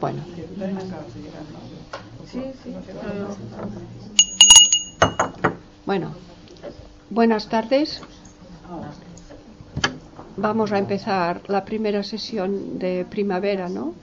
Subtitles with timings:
[0.00, 0.22] Bueno.
[5.86, 6.14] Bueno,
[7.10, 8.00] buenas tardes.
[10.36, 13.94] Vamos a empezar la primera sesión de primavera, ¿no?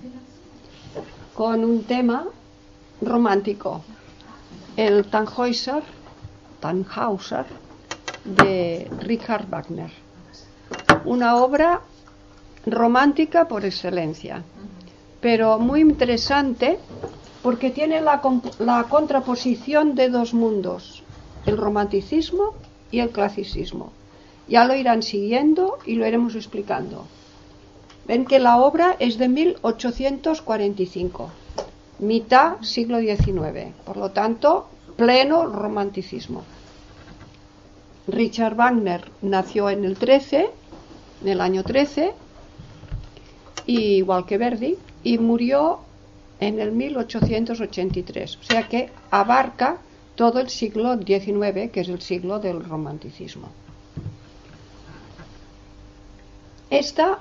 [1.33, 2.25] Con un tema
[3.01, 3.83] romántico,
[4.77, 5.83] el Tannhäuser,
[6.59, 7.45] Tannhauser
[8.23, 9.91] de Richard Wagner.
[11.05, 11.81] Una obra
[12.65, 14.43] romántica por excelencia,
[15.19, 16.77] pero muy interesante
[17.41, 18.21] porque tiene la,
[18.59, 21.03] la contraposición de dos mundos,
[21.45, 22.53] el romanticismo
[22.91, 23.91] y el clasicismo.
[24.47, 27.05] Ya lo irán siguiendo y lo iremos explicando.
[28.05, 31.29] Ven que la obra es de 1845,
[31.99, 36.43] mitad siglo XIX, por lo tanto, pleno romanticismo.
[38.07, 40.49] Richard Wagner nació en el 13,
[41.21, 42.13] en el año 13,
[43.67, 45.79] igual que Verdi, y murió
[46.39, 48.37] en el 1883.
[48.37, 49.77] O sea que abarca
[50.15, 53.49] todo el siglo XIX, que es el siglo del romanticismo.
[56.69, 57.19] Esta,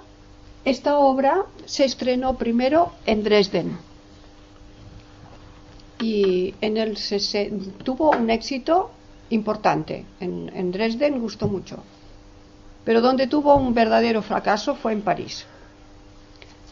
[0.65, 3.79] esta obra se estrenó primero en Dresden
[6.01, 6.97] y en el
[7.85, 8.91] tuvo un éxito
[9.31, 10.05] importante.
[10.21, 11.83] En Dresden gustó mucho.
[12.85, 15.47] Pero donde tuvo un verdadero fracaso fue en París.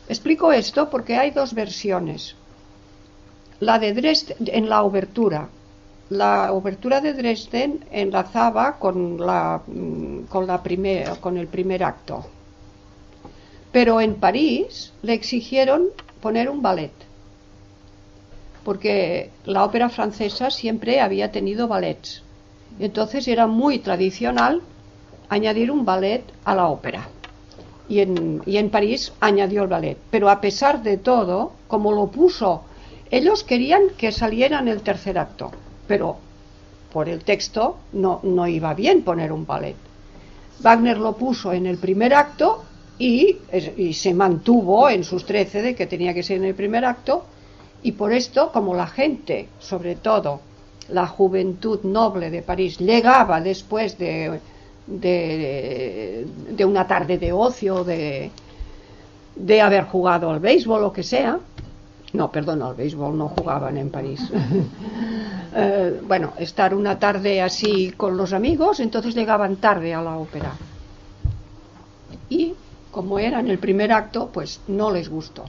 [0.08, 2.34] Explico esto porque hay dos versiones.
[3.60, 5.48] La de Dresden en la obertura.
[6.10, 10.62] La obertura de Dresden enlazaba con, la, mm, con, la
[11.20, 12.24] con el primer acto.
[13.70, 15.88] Pero en París le exigieron
[16.22, 16.92] poner un ballet.
[18.64, 22.22] Porque la ópera francesa siempre había tenido ballets.
[22.80, 24.62] Entonces era muy tradicional
[25.28, 27.08] añadir un ballet a la ópera
[27.88, 29.96] y en, y en París añadió el ballet.
[30.10, 32.62] Pero a pesar de todo, como lo puso,
[33.10, 35.50] ellos querían que saliera en el tercer acto,
[35.86, 36.16] pero
[36.92, 39.76] por el texto no, no iba bien poner un ballet.
[40.60, 42.64] Wagner lo puso en el primer acto
[42.98, 43.38] y,
[43.76, 47.24] y, se mantuvo en sus trece de que tenía que ser en el primer acto
[47.82, 50.40] y por esto, como la gente, sobre todo
[50.88, 54.40] la juventud noble de París, llegaba después de
[54.88, 58.30] de, de una tarde de ocio, de,
[59.36, 61.38] de haber jugado al béisbol o que sea.
[62.12, 64.20] No, perdón, al béisbol no jugaban en París.
[65.54, 70.52] eh, bueno, estar una tarde así con los amigos, entonces llegaban tarde a la ópera.
[72.30, 72.54] Y
[72.90, 75.44] como era en el primer acto, pues no les gustó.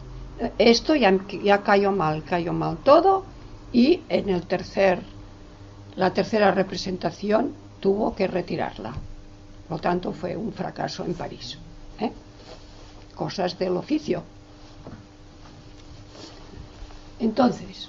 [0.58, 3.26] Esto ya, ya cayó mal, cayó mal todo
[3.72, 5.00] y en el tercer,
[5.96, 8.94] la tercera representación tuvo que retirarla.
[9.70, 11.60] Por lo tanto, fue un fracaso en París.
[12.00, 12.12] ¿eh?
[13.14, 14.24] Cosas del oficio.
[17.20, 17.88] Entonces,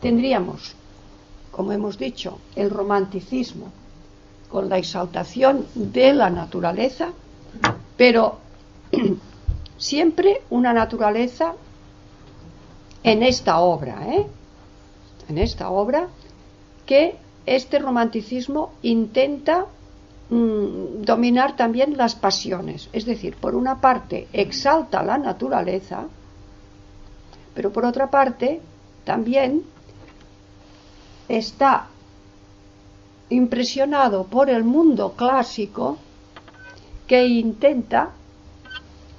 [0.00, 0.74] tendríamos,
[1.50, 3.70] como hemos dicho, el romanticismo
[4.50, 7.10] con la exaltación de la naturaleza,
[7.98, 8.38] pero
[9.76, 11.52] siempre una naturaleza
[13.02, 14.26] en esta obra, ¿eh?
[15.28, 16.08] en esta obra,
[16.86, 19.66] que este romanticismo intenta
[20.30, 22.88] Mm, dominar también las pasiones.
[22.92, 26.06] Es decir, por una parte exalta la naturaleza,
[27.54, 28.60] pero por otra parte
[29.04, 29.62] también
[31.28, 31.88] está
[33.28, 35.98] impresionado por el mundo clásico
[37.06, 38.10] que intenta,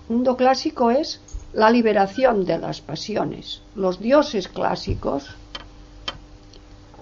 [0.10, 1.22] mundo clásico es
[1.54, 3.62] la liberación de las pasiones.
[3.76, 5.36] Los dioses clásicos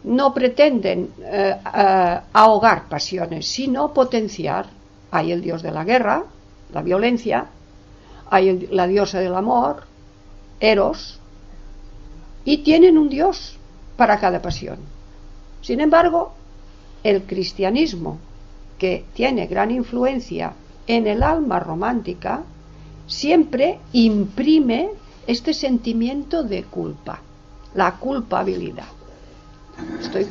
[0.04, 4.68] no pretenden eh, eh, ahogar pasiones, sino potenciar.
[5.12, 6.24] Hay el dios de la guerra,
[6.74, 7.46] la violencia,
[8.30, 9.84] hay la diosa del amor,
[10.60, 11.20] Eros,
[12.46, 13.58] y tienen un dios
[13.96, 14.80] para cada pasión.
[15.62, 16.34] Sin embargo,
[17.04, 18.18] el cristianismo,
[18.78, 20.54] que tiene gran influencia
[20.88, 22.44] en el alma romántica,
[23.08, 24.90] siempre imprime
[25.28, 27.22] este sentimiento de culpa,
[27.76, 28.88] la culpabilidad.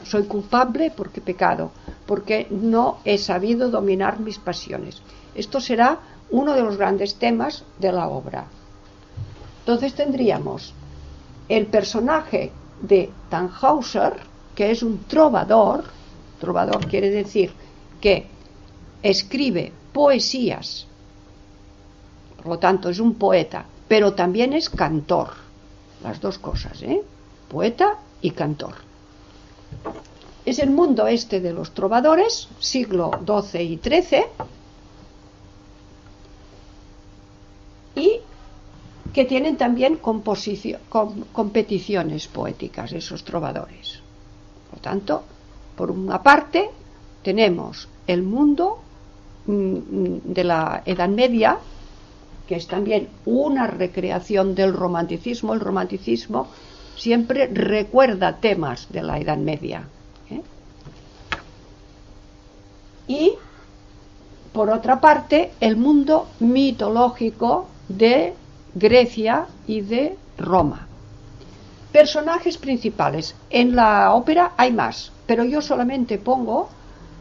[0.05, 1.73] Soy culpable porque he pecado,
[2.07, 5.03] porque no he sabido dominar mis pasiones.
[5.35, 5.99] Esto será
[6.31, 8.47] uno de los grandes temas de la obra.
[9.61, 10.75] Entonces tendríamos
[11.49, 14.15] el personaje de Tannhauser,
[14.55, 15.85] que es un trovador,
[16.41, 17.53] trovador quiere decir
[18.01, 18.27] que
[19.03, 20.87] escribe poesías,
[22.37, 25.29] por lo tanto es un poeta, pero también es cantor,
[26.03, 27.03] las dos cosas, ¿eh?
[27.49, 28.92] poeta y cantor.
[30.45, 34.25] Es el mundo este de los trovadores, siglo XII y XIII,
[39.13, 39.99] que tienen también
[41.33, 44.01] competiciones poéticas, esos trovadores.
[44.71, 45.23] Por tanto,
[45.77, 46.71] por una parte,
[47.23, 48.79] tenemos el mundo
[49.47, 51.59] mm, de la Edad Media,
[52.47, 55.53] que es también una recreación del romanticismo.
[55.53, 56.49] El romanticismo
[57.03, 59.83] siempre recuerda temas de la Edad Media.
[60.31, 60.41] ¿eh?
[63.09, 63.33] Y,
[64.53, 68.35] por otra parte, el mundo mitológico de
[68.77, 70.87] Grecia y de Roma.
[71.91, 73.35] Personajes principales.
[73.51, 76.69] En la ópera hay más, pero yo solamente pongo,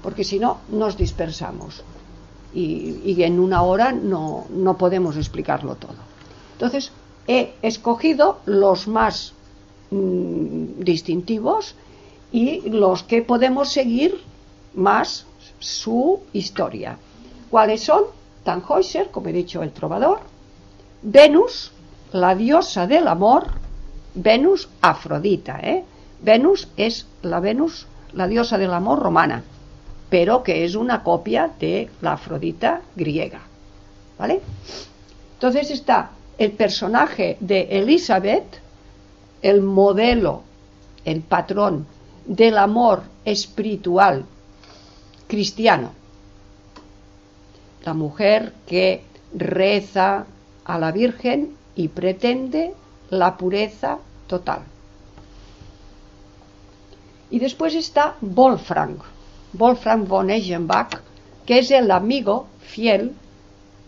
[0.04, 1.84] porque si no nos dispersamos.
[2.54, 5.96] Y, en una hora no, no podemos explicarlo todo.
[6.54, 6.92] Entonces,
[7.28, 9.34] he escogido los más
[9.92, 11.76] mm, distintivos
[12.32, 14.22] y los que podemos seguir
[14.74, 15.26] más
[15.60, 16.98] su historia.
[17.50, 18.06] ¿Cuáles son?
[18.44, 20.22] Tannhäuser, como he dicho, el trovador,
[21.02, 21.72] Venus,
[22.12, 23.48] la diosa del amor,
[24.16, 25.84] Venus Afrodita, ¿eh?
[26.22, 29.44] Venus es la Venus, la diosa del amor romana,
[30.10, 33.42] pero que es una copia de la Afrodita griega,
[34.18, 34.42] ¿vale?
[35.34, 38.60] Entonces está el personaje de Elizabeth,
[39.42, 40.44] el modelo,
[41.06, 41.86] el patrón
[42.26, 44.26] del amor espiritual
[45.28, 45.92] cristiano.
[47.84, 49.04] La mujer que
[49.34, 50.26] reza
[50.66, 52.74] a la Virgen y pretende
[53.10, 53.98] la pureza
[54.28, 54.62] total.
[57.30, 58.98] Y después está Wolfram,
[59.54, 61.02] Wolfram von Eichenbach,
[61.46, 63.14] que es el amigo fiel,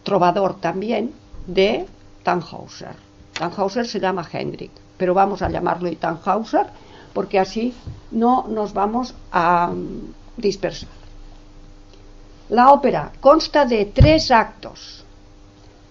[0.04, 1.14] trovador también,
[1.46, 1.86] de
[2.24, 2.96] Tannhauser.
[3.34, 6.68] Tannhauser se llama Hendrik, pero vamos a llamarlo Tannhauser
[7.14, 7.74] porque así
[8.12, 10.90] no nos vamos a mm, dispersar.
[12.50, 15.06] La ópera consta de tres actos,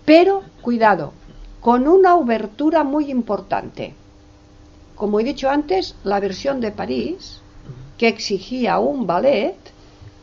[0.05, 1.13] pero cuidado,
[1.61, 3.95] con una obertura muy importante.
[4.97, 7.41] Como he dicho antes, la versión de París,
[7.97, 9.57] que exigía un ballet,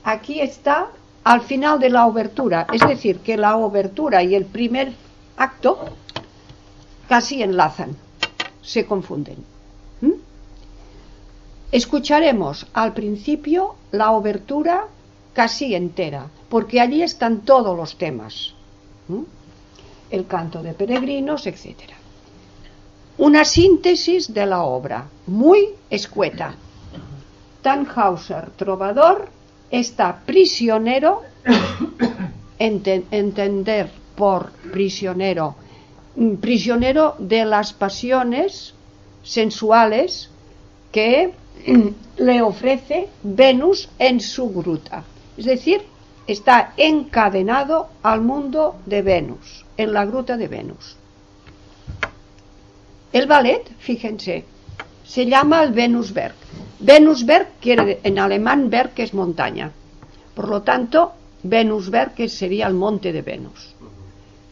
[0.03, 0.87] aquí está
[1.23, 4.93] al final de la obertura, es decir, que la obertura y el primer
[5.37, 5.79] acto
[7.07, 7.95] casi enlazan,
[8.61, 9.38] se confunden.
[10.01, 10.13] ¿Mm?
[11.71, 14.88] Escucharemos al principio la obertura
[15.33, 18.53] casi entera, porque allí están todos los temas.
[19.07, 19.23] ¿Mm?
[20.09, 21.75] el canto de peregrinos, etc.
[23.17, 26.56] Una síntesis de la obra, muy escueta.
[27.61, 29.27] Tannhauser, trovador,
[29.69, 31.21] está prisionero,
[32.59, 35.56] entender por prisionero,
[36.42, 38.74] prisionero de las pasiones
[39.24, 40.30] sensuales
[40.92, 41.33] que
[42.18, 45.04] le ofrece Venus en su gruta.
[45.38, 45.81] Es decir,
[46.27, 50.95] está encadenado al mundo de Venus en la gruta de Venus.
[53.12, 54.45] El ballet, fíjense,
[55.04, 56.36] se llama el Venusberg.
[56.80, 59.71] Venusberg quiere, en alemán Berg es montaña.
[60.36, 63.74] Por lo tanto, Venusberg sería el monte de Venus.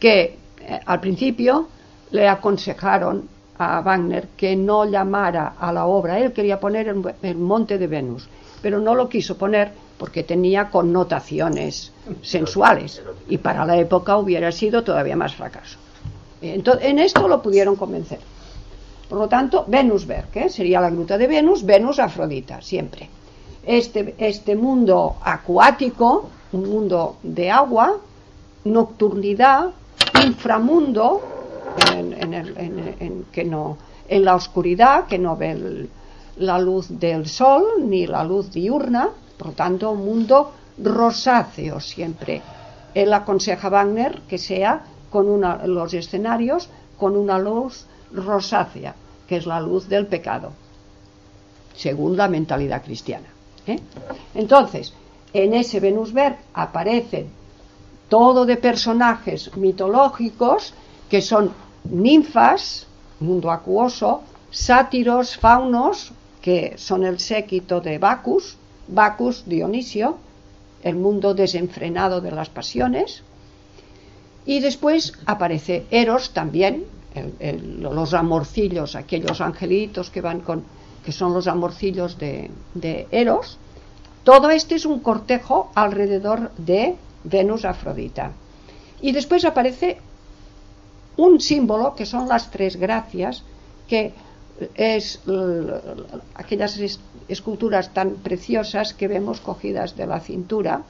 [0.00, 0.36] Que
[0.68, 1.68] eh, al principio
[2.10, 3.28] le aconsejaron
[3.58, 8.28] a Wagner que no llamara a la obra, él quería poner el monte de Venus,
[8.62, 11.92] pero no lo quiso poner porque tenía connotaciones
[12.22, 15.78] sensuales y para la época hubiera sido todavía más fracaso.
[16.40, 18.20] En esto lo pudieron convencer.
[19.08, 20.48] Por lo tanto, Venusberg, ¿eh?
[20.50, 23.08] sería la gruta de Venus, Venus Afrodita, siempre.
[23.64, 27.96] Este, este mundo acuático, un mundo de agua,
[28.64, 29.70] nocturnidad,
[30.24, 31.20] inframundo,
[31.94, 33.76] en, que no,
[34.08, 35.88] en la oscuridad, que no ve
[36.38, 42.42] la luz del sol ni la luz diurna, por lo tanto, un mundo rosáceo siempre.
[42.94, 48.94] Él aconseja a Wagner que sea con una, los escenarios con una luz rosácea,
[49.28, 50.52] que es la luz del pecado,
[51.76, 53.28] según la mentalidad cristiana.
[53.66, 53.78] ¿eh?
[54.34, 54.92] Entonces,
[55.32, 57.37] en ese Venusberg aparecen
[58.08, 60.74] todo de personajes mitológicos
[61.08, 61.52] que son
[61.84, 62.86] ninfas,
[63.20, 68.56] mundo acuoso, sátiros, faunos, que son el séquito de Bacchus,
[68.88, 70.16] Bacchus, Dionisio,
[70.82, 73.22] el mundo desenfrenado de las pasiones,
[74.46, 76.84] y después aparece Eros también,
[77.60, 80.64] los amorcillos, aquellos angelitos que van con,
[81.04, 83.58] que son los amorcillos de, de Eros.
[84.24, 88.32] Todo este es un cortejo alrededor de Venus Afrodita.
[89.00, 89.98] Y después aparece
[91.16, 93.42] un símbolo que son las tres gracias,
[93.88, 94.12] que
[94.74, 95.20] es
[96.34, 96.80] aquellas
[97.28, 100.82] esculturas tan preciosas que vemos cogidas de la cintura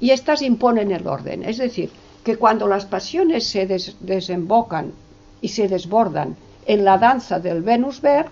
[0.00, 1.42] y estas imponen el orden.
[1.44, 1.90] Es decir,
[2.24, 3.66] que cuando las pasiones se
[4.00, 4.92] desembocan
[5.40, 6.36] y se desbordan.
[6.66, 8.30] En la danza del Venusberg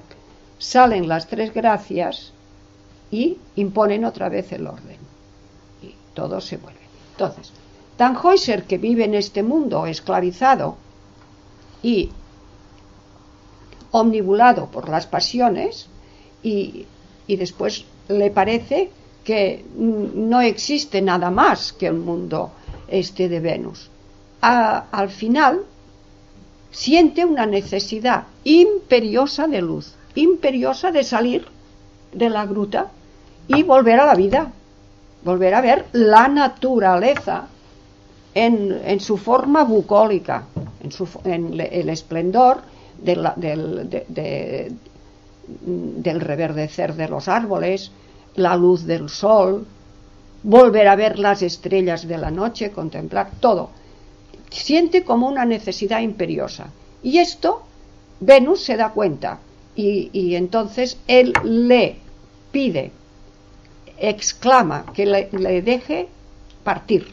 [0.59, 2.33] salen las tres gracias
[3.11, 4.99] y imponen otra vez el orden.
[5.83, 6.84] Y todo se vuelve.
[7.15, 7.53] Entonces,
[7.97, 10.77] Tannhäuser, que vive en este mundo esclavizado
[11.83, 12.11] y
[13.93, 15.87] omnibulado por las pasiones,
[16.43, 16.87] y,
[17.27, 18.91] y después le parece
[19.25, 22.51] que no existe nada más que el mundo
[22.89, 23.91] este de Venus.
[24.41, 25.65] al final
[26.71, 31.47] siente una necesidad imperiosa de luz, imperiosa de salir
[32.13, 32.91] de la gruta
[33.49, 34.53] y volver a la vida,
[35.25, 37.47] volver a ver la naturaleza
[38.35, 40.45] en, su forma bucólica,
[40.83, 42.63] en, su, en el esplendor
[43.01, 43.29] del,
[45.49, 47.91] del reverdecer de los árboles,
[48.35, 49.67] la luz del sol,
[50.43, 53.71] volver a ver las estrellas de la noche, contemplar todo.
[54.51, 56.67] Siente como una necesidad imperiosa.
[57.03, 57.63] Y esto
[58.21, 59.39] Venus se da cuenta
[59.77, 61.97] y, entonces él le
[62.53, 62.93] pide,
[63.99, 66.09] exclama que le, deje
[66.63, 67.13] partir.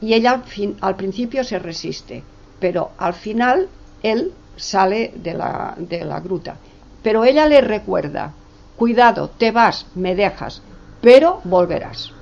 [0.00, 0.44] Y ella al,
[0.80, 2.22] al principio se resiste,
[2.60, 3.68] pero al final
[4.02, 6.56] él sale de la, de la gruta.
[7.02, 8.32] Pero ella le recuerda,
[8.76, 10.62] cuidado, te vas, me dejas,
[11.00, 12.12] pero volverás.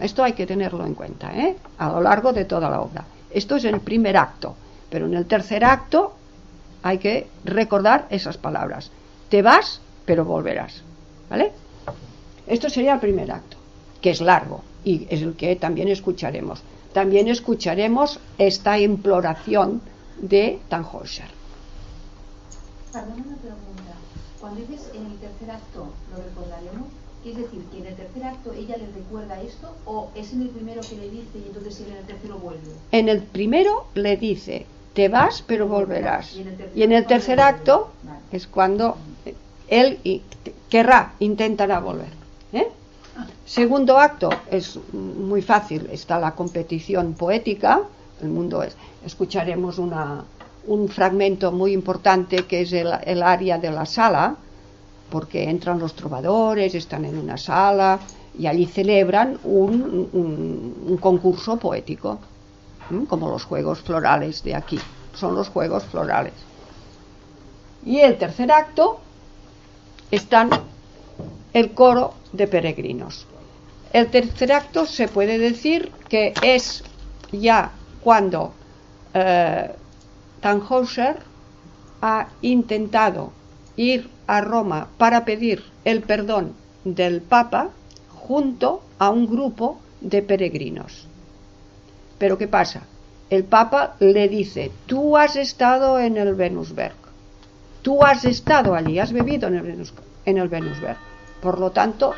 [0.00, 1.56] Esto hay que tenerlo en cuenta, ¿eh?
[1.78, 3.04] A lo largo de toda la obra.
[3.30, 4.56] Esto es el primer acto,
[4.90, 6.14] pero en el tercer acto
[6.82, 8.90] hay que recordar esas palabras.
[9.28, 10.82] Te vas, pero volverás.
[11.30, 11.52] ¿Vale?
[12.46, 13.56] Esto sería el primer acto,
[14.00, 16.62] que es largo y es el que también escucharemos.
[16.92, 19.80] También escucharemos esta imploración
[20.20, 21.30] de Tannhäuser.
[24.40, 26.88] Cuando dices en el tercer acto lo recordaremos,
[27.24, 30.48] es decir, que en el tercer acto ella le recuerda esto o es en el
[30.48, 32.72] primero que le dice y entonces en el tercero vuelve?
[32.90, 36.34] En el primero le dice, te vas pero volverás.
[36.74, 37.92] Y en el tercer, acto
[38.32, 38.96] es cuando
[39.68, 39.98] él
[40.68, 42.21] querrá, intentará volver.
[42.52, 42.68] ¿Eh?
[43.44, 47.82] Segundo acto es muy fácil, está la competición poética,
[48.22, 50.24] el mundo es, escucharemos una,
[50.66, 54.36] un fragmento muy importante que es el, área de la sala,
[55.10, 57.98] porque entran los trovadores, están en una sala
[58.38, 62.18] y allí celebran un, concurso poético,
[63.08, 64.78] como los juegos florales de aquí,
[65.14, 66.34] son los juegos florales.
[67.84, 69.00] Y el tercer acto
[70.10, 70.50] están
[71.52, 73.26] el coro de peregrinos.
[73.92, 76.82] El tercer acto se puede decir que es
[77.30, 78.54] ya cuando
[79.14, 79.70] eh,
[82.00, 83.32] ha intentado
[83.76, 86.54] ir a Roma para pedir el perdón
[86.84, 87.70] del Papa
[88.08, 91.06] junto a un grupo de peregrinos.
[92.18, 92.82] Pero ¿qué pasa?
[93.30, 96.94] El Papa le dice, tú has estado en el Venusberg,
[97.82, 99.90] tú has estado allí, has bebido en el,
[100.26, 100.98] en el Venusberg,
[101.42, 102.14] por lo tanto,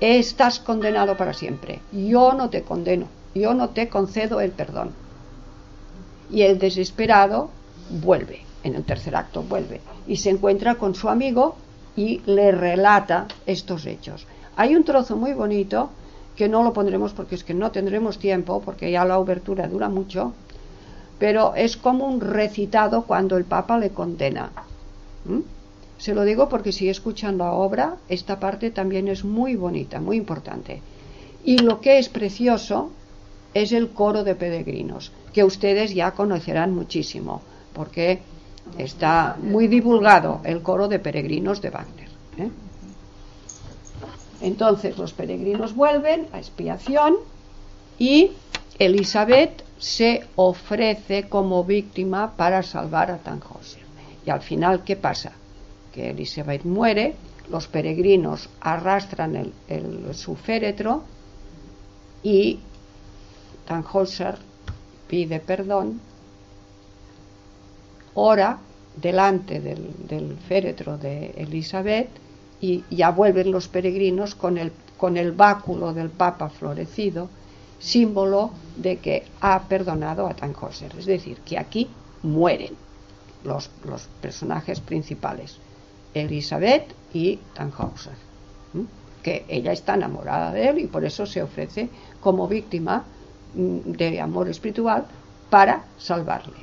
[0.00, 1.80] estás condenado para siempre.
[1.92, 4.92] Yo no te condeno, yo no te concedo el perdón
[6.30, 7.50] y el desesperado
[7.90, 11.56] vuelve, en el tercer acto vuelve, y se encuentra con su amigo
[11.94, 14.26] y le relata estos hechos.
[14.56, 15.90] Hay un trozo muy bonito
[16.36, 19.88] que no lo pondremos porque es que no tendremos tiempo, porque ya la obertura dura
[19.88, 20.32] mucho,
[21.18, 24.50] pero es como un recitado cuando el Papa le condena.
[25.24, 25.40] ¿Mm?
[26.02, 30.16] Se lo digo porque si escuchan la obra, esta parte también es muy bonita, muy
[30.16, 30.82] importante.
[31.44, 32.90] Y lo que es precioso
[33.54, 37.40] es el coro de peregrinos que ustedes ya conocerán muchísimo,
[37.72, 38.18] porque
[38.78, 42.08] está muy divulgado el coro de peregrinos de Wagner.
[42.38, 42.50] ¿eh?
[44.40, 47.14] Entonces los peregrinos vuelven a expiación
[47.96, 48.32] y
[48.80, 53.84] Elizabeth se ofrece como víctima para salvar a Tannhäuser.
[54.26, 55.34] Y al final, ¿qué pasa?
[55.92, 57.14] Que Elizabeth muere,
[57.50, 61.02] los peregrinos arrastran el, el, su féretro
[62.22, 62.60] y
[63.66, 64.38] Tannhäuser
[65.08, 66.00] pide perdón,
[68.14, 68.58] ora
[68.96, 72.08] delante del, féretro de Elizabeth
[72.60, 77.28] y ya vuelven los peregrinos con el, con el báculo del Papa florecido,
[77.78, 80.94] símbolo de que ha perdonado a Tannhäuser.
[80.98, 81.88] Es decir, que aquí
[82.22, 82.74] mueren
[83.44, 85.58] los, los personajes principales,
[86.14, 88.14] Elizabeth y Tannhäuser,
[89.22, 91.88] que ella está enamorada de él y por eso se ofrece
[92.20, 93.04] como víctima
[93.54, 95.04] Mm, de amor espiritual
[95.50, 96.56] para salvarle.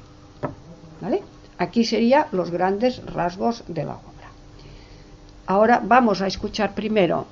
[1.02, 1.22] ¿Vale?
[1.60, 4.30] Aquí serían los grandes rasgos de la obra.
[5.46, 7.28] Ahora vamos a escuchar primero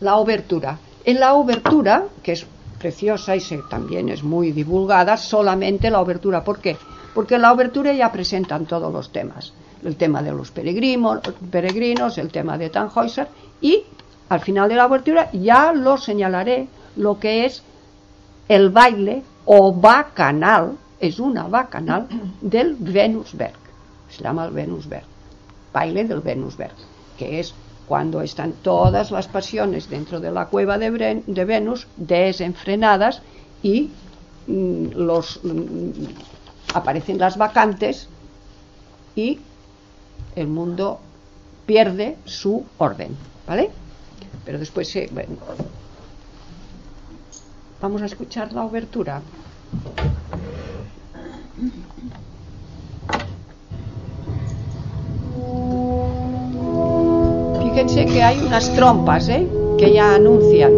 [0.00, 0.78] la obertura.
[1.04, 2.46] En la obertura, que es
[2.78, 6.44] preciosa y se, también es muy divulgada, solamente la obertura.
[6.44, 6.76] ¿Por qué?
[7.14, 9.54] Porque en la obertura ya presentan todos los temas.
[9.84, 13.28] El tema de los peregrinos, peregrinos el tema de Tannhäuser
[13.60, 13.84] y
[14.28, 17.62] al final de la obertura ya lo señalaré lo que es
[18.48, 22.06] el baile o bacanal, es una bacanal
[22.40, 23.54] del Venusberg.
[24.08, 25.04] Se llama el Venusberg,
[25.72, 26.72] baile del Venusberg,
[27.18, 27.54] que es
[27.86, 33.22] cuando están todas las pasiones dentro de la cueva de, de Venus desenfrenadas
[33.62, 33.90] y
[34.46, 35.90] mm, los mm,
[36.74, 38.08] aparecen las vacantes
[39.14, 39.38] y
[40.36, 41.00] el mundo
[41.66, 43.16] pierde su orden,
[43.46, 43.70] ¿vale?
[44.44, 45.36] Pero después se, bueno,
[47.80, 49.22] vamos a escuchar la obertura.
[57.62, 59.48] Fíjense que hay unas trompas, ¿eh?
[59.78, 60.72] Que ya anuncian.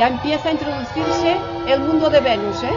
[0.00, 1.36] Ya, empieza a introducirse
[1.66, 2.72] el mundo de Venus, ¿eh?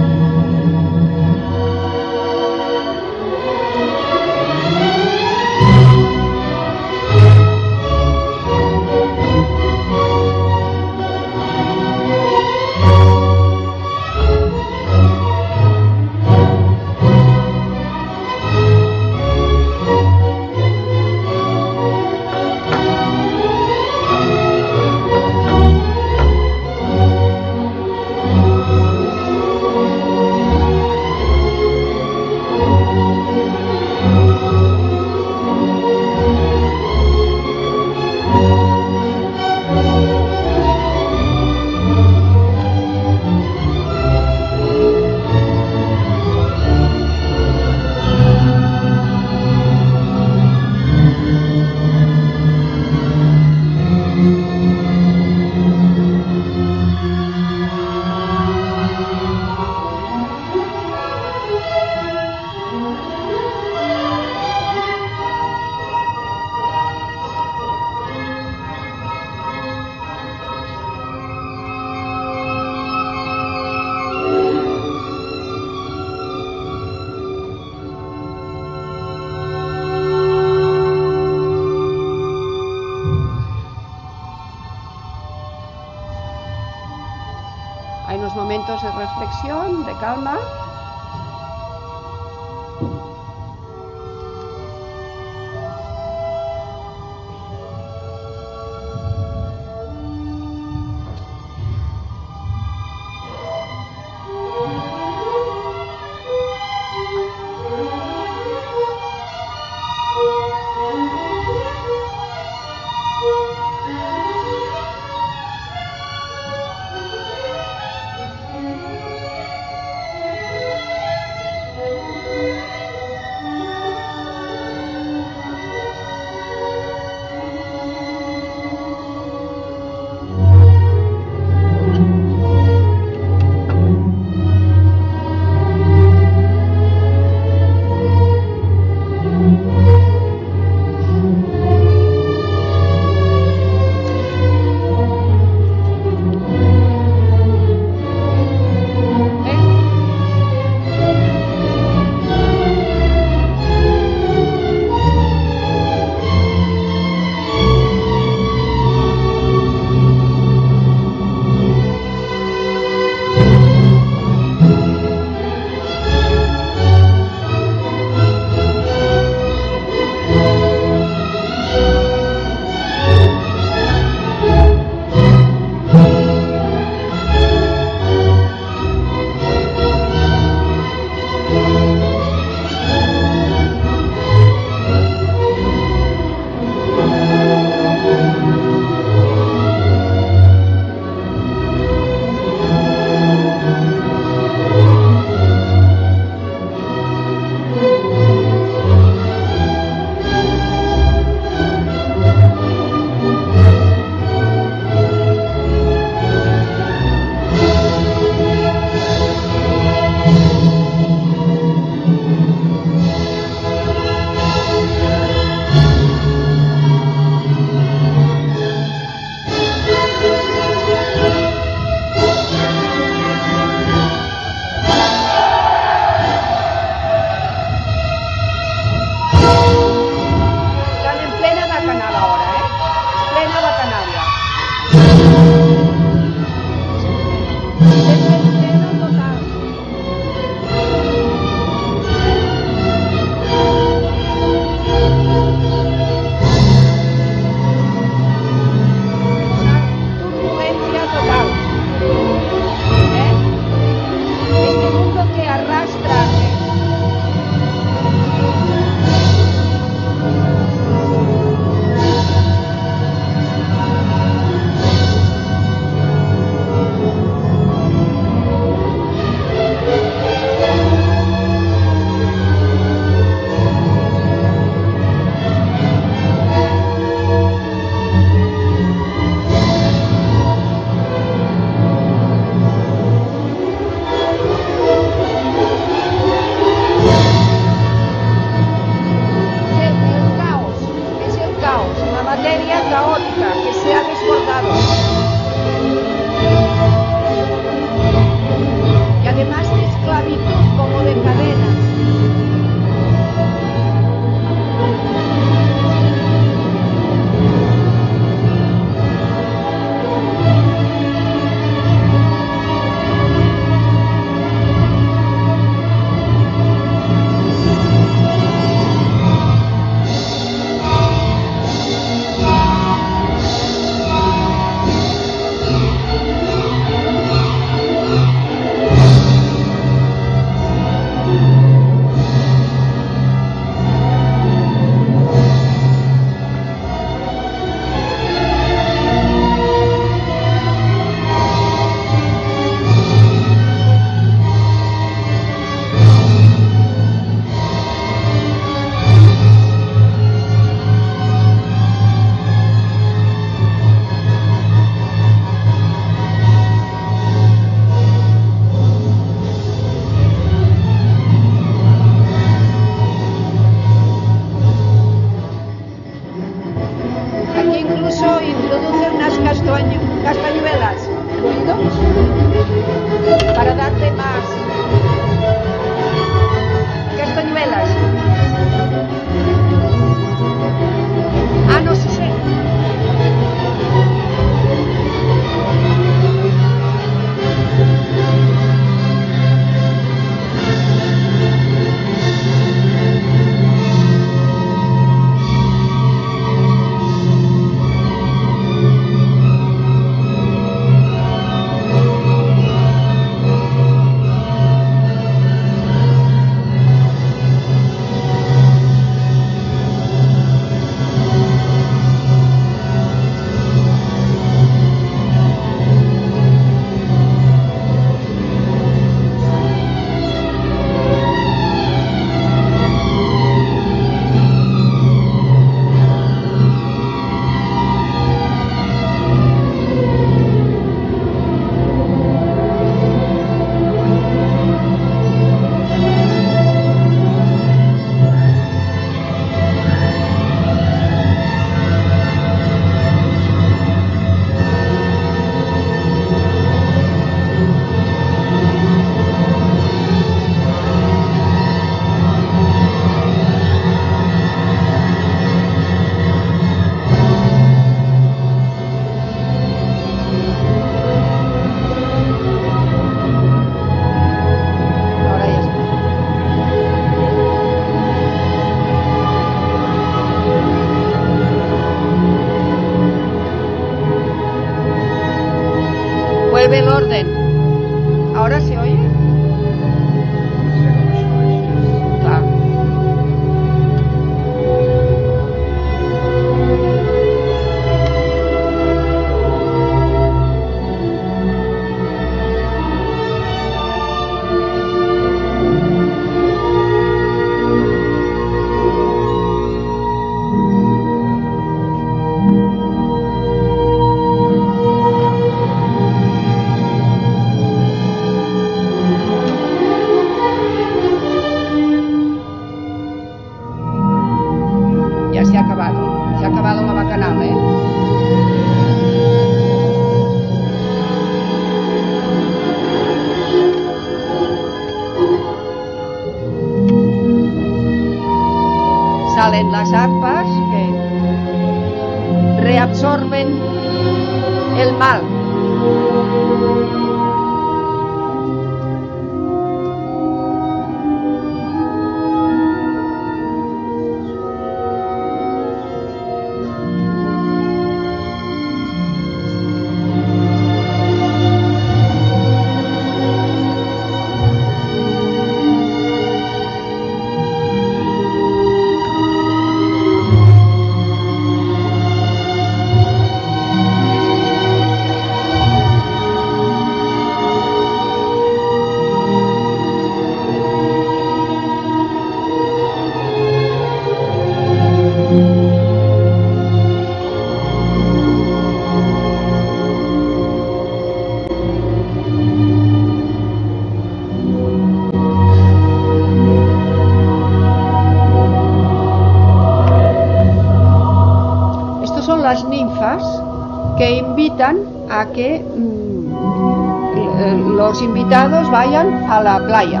[598.06, 600.00] Invitados vayan a la playa.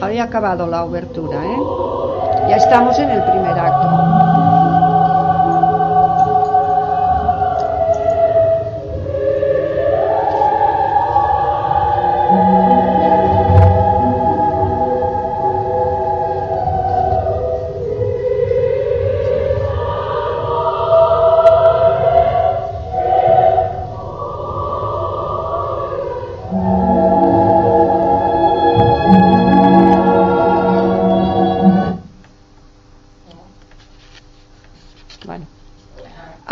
[0.00, 1.58] Había acabado la obertura, ¿eh?
[2.48, 4.59] Ya estamos en el primer acto.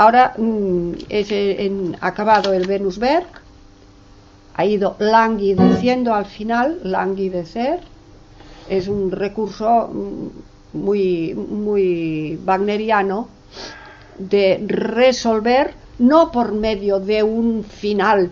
[0.08, 3.26] Ahora mm, es eh, en- acabado el Venusberg,
[4.54, 7.80] ha ido languideciendo al final, languidecer,
[8.68, 10.28] es un recurso mm,
[10.78, 13.28] muy, muy wagneriano
[14.18, 18.30] de resolver no por medio de un final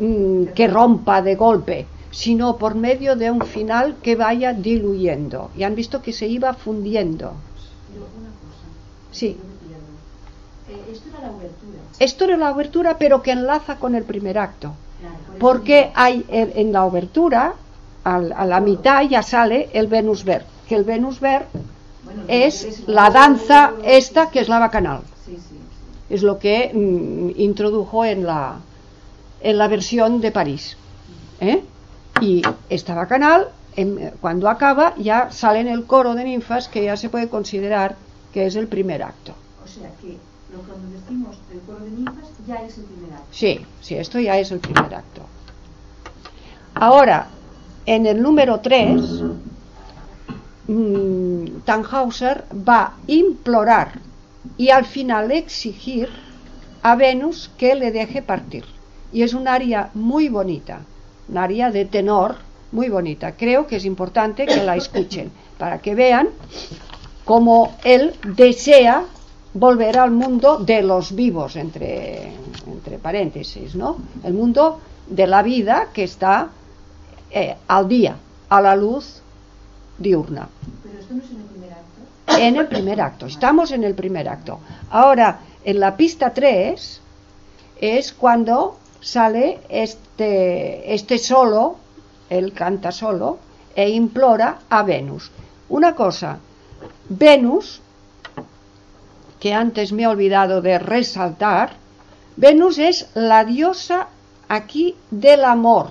[0.00, 1.78] mm, que rompa de golpe,
[2.10, 5.50] sino por medio de un final que vaya diluyendo.
[5.54, 7.28] Y han visto que se iba fundiendo.
[9.10, 9.36] Sí.
[9.38, 9.92] yo me pierdo.
[10.66, 11.78] Eh, esto era la obertura.
[11.98, 14.72] Esto era la obertura, pero que enlaza con el primer acto.
[15.00, 17.54] Claro, Porque hay en, en la obertura,
[18.04, 21.46] al- a la mitad ya sale el Venusberg, que el Venusberg
[22.04, 25.00] bueno, es la danza esta que es la bacanal.
[25.26, 25.56] Sí, sí, sí.
[26.14, 28.56] Es lo que mm, introdujo en la,
[29.40, 30.76] en la versión de París.
[31.40, 31.62] ¿eh?
[32.20, 36.96] Y esta bacanal, em, cuando acaba, ya sale en el coro de ninfas que ya
[36.96, 37.96] se puede considerar
[38.32, 39.34] que es el primer acto.
[39.64, 40.16] O sea que
[40.66, 43.26] cuando decimos el coro de ninfas ya es el primer acto.
[43.30, 45.22] Sí, sí, esto ya es el primer acto.
[46.74, 47.28] Ahora,
[47.86, 49.22] en el número 3,
[51.64, 54.00] Tannhauser va a implorar
[54.56, 56.08] y al final exigir
[56.82, 58.64] a Venus que le deje partir.
[59.12, 60.80] Y es un aria muy bonita,
[61.28, 62.36] un aria de tenor
[62.72, 63.32] muy bonita.
[63.32, 66.28] Creo que es importante que la escuchen para que vean
[67.24, 69.04] cómo él desea
[69.54, 72.32] volver al mundo de los vivos, entre,
[72.66, 73.96] entre paréntesis, ¿no?
[74.22, 76.48] El mundo de la vida que está
[77.30, 78.16] eh, al día,
[78.48, 79.22] a la luz
[79.98, 80.48] diurna.
[80.82, 82.38] Pero esto no es en el primer acto.
[82.38, 84.60] En el primer acto, estamos en el primer acto.
[84.90, 87.00] Ahora, en la pista 3
[87.80, 91.76] es cuando sale este, este solo,
[92.28, 93.38] él canta solo,
[93.74, 95.30] e implora a Venus.
[95.68, 96.38] Una cosa,
[97.08, 97.80] Venus,
[99.40, 101.72] que antes me he olvidado de resaltar,
[102.36, 104.08] Venus es la diosa
[104.48, 105.90] aquí del amor.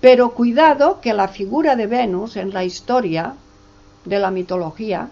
[0.00, 3.34] Pero cuidado que la figura de Venus en la historia
[4.04, 5.08] de la mitología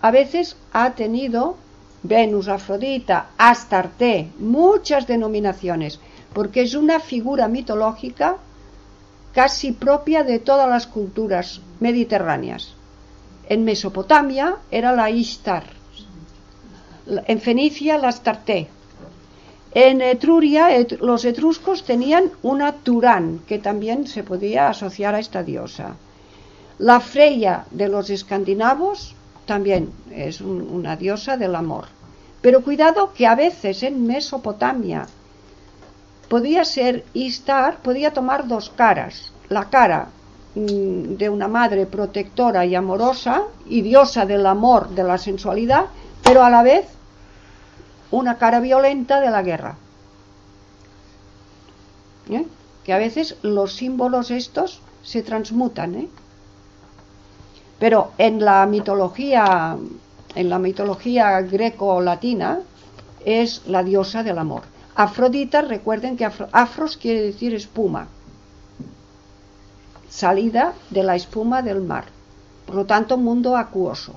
[0.00, 1.56] a veces ha tenido
[2.02, 6.00] Venus, Afrodita, Astarte, muchas denominaciones,
[6.34, 8.36] porque es una figura mitológica
[9.32, 12.74] casi propia de todas las culturas mediterráneas.
[13.48, 15.64] En Mesopotamia era la Ishtar,
[17.06, 18.68] en Fenicia la Astarte,
[19.74, 20.68] en Etruria
[21.00, 25.96] los etruscos tenían una Turán, que también se podía asociar a esta diosa.
[26.78, 31.86] La Freya de los escandinavos también es una diosa del amor.
[32.40, 35.06] Pero cuidado que a veces en Mesopotamia
[36.28, 39.32] podía ser Istar, podía tomar dos caras.
[39.48, 40.08] La cara
[40.54, 45.86] mm, de una madre protectora y amorosa y diosa del amor, de la sensualidad,
[46.24, 46.86] pero a la vez
[48.10, 49.76] una cara violenta de la guerra.
[52.30, 52.46] ¿Eh?
[52.84, 56.08] Que a veces los símbolos estos se transmutan, ¿eh?
[57.78, 59.76] Pero en la mitología,
[60.34, 62.60] en la mitología greco-latina,
[63.24, 64.62] es la diosa del amor.
[64.94, 68.06] Afrodita, recuerden que afros quiere decir espuma,
[70.08, 72.04] salida de la espuma del mar.
[72.64, 74.14] Por lo tanto, mundo acuoso.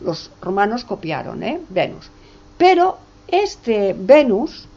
[0.00, 1.60] Los romanos copiaron, ¿eh?
[1.68, 2.10] Venus.
[2.58, 4.68] Pero este Venus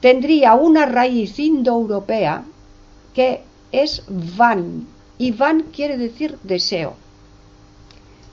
[0.00, 2.44] tendría una raíz indoeuropea
[3.14, 4.86] que es van,
[5.18, 6.94] y van quiere decir deseo.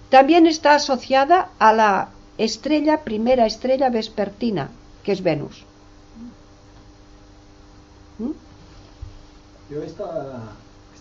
[0.10, 4.70] También está asociada a la estrella, primera estrella vespertina,
[5.03, 5.64] que es Venus.
[8.20, 8.32] ¿Mm?
[9.72, 10.53] Yo esta,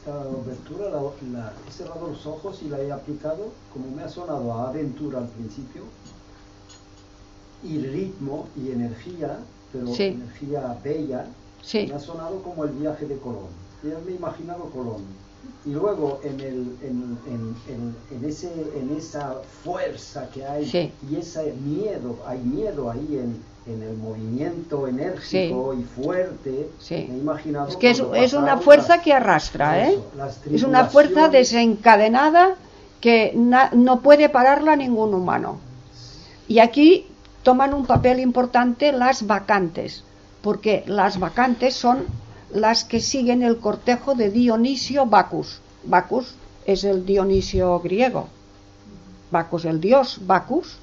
[0.04, 4.52] esta abertura la, he cerrado los ojos y la he aplicado, como me ha sonado
[4.52, 5.82] a aventura al principio,
[7.62, 9.38] y ritmo y energía,
[9.72, 11.26] pero energía bella,
[11.72, 13.48] me ha sonado como el viaje de Colón.
[13.82, 15.02] Ya me he imaginado Colón.
[15.64, 21.54] Y luego en, el, en, en, en, ese, en esa fuerza que hay y ese
[21.54, 27.68] miedo, hay miedo ahí en, el movimiento enérgico y fuerte, me he imaginado...
[27.68, 29.98] Es que es, una fuerza que arrastra, ¿eh?
[30.52, 32.56] Es una fuerza desencadenada
[33.00, 35.58] que no puede pararla ningún humano.
[36.46, 37.06] Y aquí
[37.42, 40.04] toman un papel importante las vacantes,
[40.42, 42.04] porque las vacantes son
[42.52, 45.60] las que siguen el cortejo de Dionisio Bacus.
[45.84, 46.34] Bacus
[46.66, 48.28] es el Dionisio griego.
[49.30, 50.76] Bacus, el dios Bacus,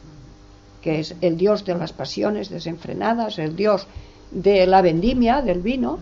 [0.82, 3.88] que es el dios de las pasiones desenfrenadas, el dios
[4.32, 6.00] de la vendimia, del vino,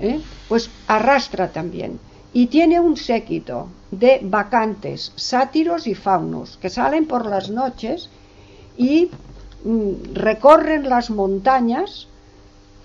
[0.00, 0.20] ¿eh?
[0.48, 2.00] pues arrastra también.
[2.32, 8.10] Y tiene un séquito de vacantes, sátiros y faunos, que salen por las noches
[8.76, 9.10] y
[9.64, 12.08] mm, recorren las montañas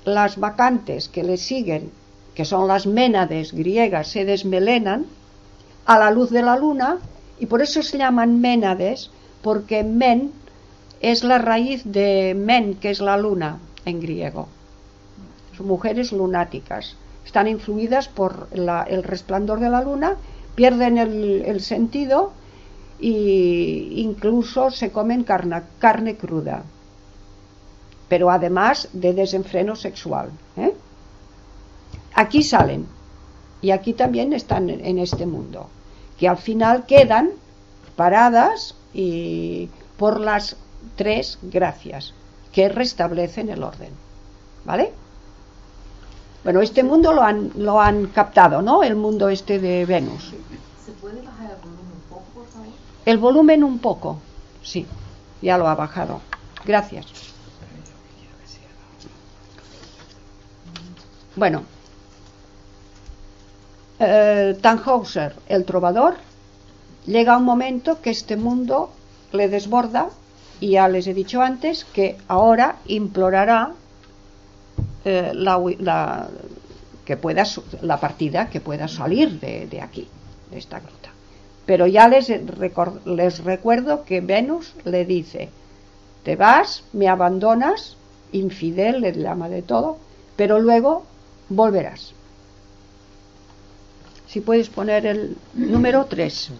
[0.05, 1.91] las vacantes que le siguen,
[2.35, 5.05] que son las ménades griegas, se desmelenan
[5.85, 6.97] a la luz de la luna
[7.39, 10.31] y por eso se llaman ménades, porque men
[10.99, 14.47] es la raíz de men, que es la luna en griego.
[15.55, 16.95] Son mujeres lunáticas,
[17.25, 20.15] están influidas por el resplandor de la luna,
[20.55, 22.33] pierden el, sentido
[23.01, 26.63] e incluso se comen carne cruda
[28.09, 30.31] pero además de desenfreno sexual.
[30.57, 30.73] ¿eh?
[32.15, 32.87] Aquí salen
[33.61, 35.69] y aquí también están en este mundo,
[36.17, 37.29] que al final quedan
[37.95, 40.57] paradas y por las
[40.95, 42.13] tres gracias
[42.51, 43.91] que restablecen el orden.
[44.65, 44.91] ¿Vale?
[46.43, 48.83] Bueno, este mundo lo han, lo han captado, ¿no?
[48.83, 50.33] El mundo este de Venus.
[50.85, 52.67] ¿Se puede bajar el volumen un poco, por favor?
[53.05, 54.19] El volumen un poco,
[54.63, 54.85] sí,
[55.41, 56.21] ya lo ha bajado.
[56.65, 57.05] Gracias.
[61.35, 61.63] Bueno,
[63.99, 66.15] eh, Tannhauser, el trovador,
[67.05, 68.91] llega un momento que este mundo
[69.31, 70.09] le desborda
[70.59, 73.71] y ya les he dicho antes que ahora implorará
[75.05, 76.27] eh, la,
[77.05, 77.43] que pueda,
[77.81, 80.07] la partida que pueda salir de, aquí,
[80.51, 81.09] de esta gruta.
[81.65, 82.29] Pero ya les,
[83.05, 85.49] les recuerdo que Venus le dice,
[86.23, 87.95] te vas, me abandonas,
[88.31, 89.97] infidel, le llama de todo,
[90.35, 91.03] pero luego
[91.49, 92.13] volverás.
[94.27, 96.51] Si puedes poner el número 3,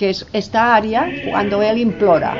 [0.00, 2.34] que es esta área cuando él implora.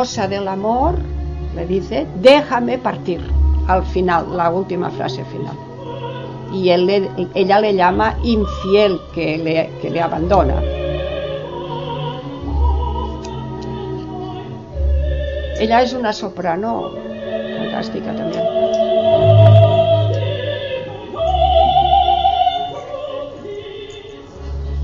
[0.03, 0.95] diosa del amor,
[1.55, 3.21] le dice, déjame partir,
[3.69, 5.55] al final, la última frase final.
[6.51, 10.61] Y él ella le llama infiel, que le, que le abandona.
[15.57, 16.91] Ella es una soprano
[17.57, 18.43] fantástica también.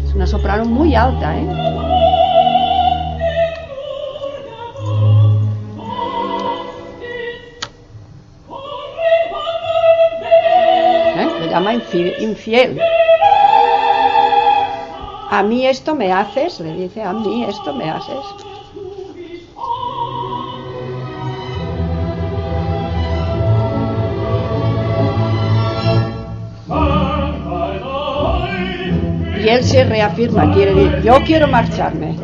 [0.08, 1.79] Es una soprano muy alta, ¿eh?
[11.94, 12.80] Infiel.
[15.32, 18.26] A mí esto me haces, le dice, a mí esto me haces.
[29.42, 32.16] Y él se reafirma, quiere decir, yo quiero marcharme.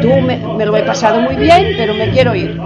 [0.00, 2.60] Tú me, lo he pasado muy bien, pero me quiero ir.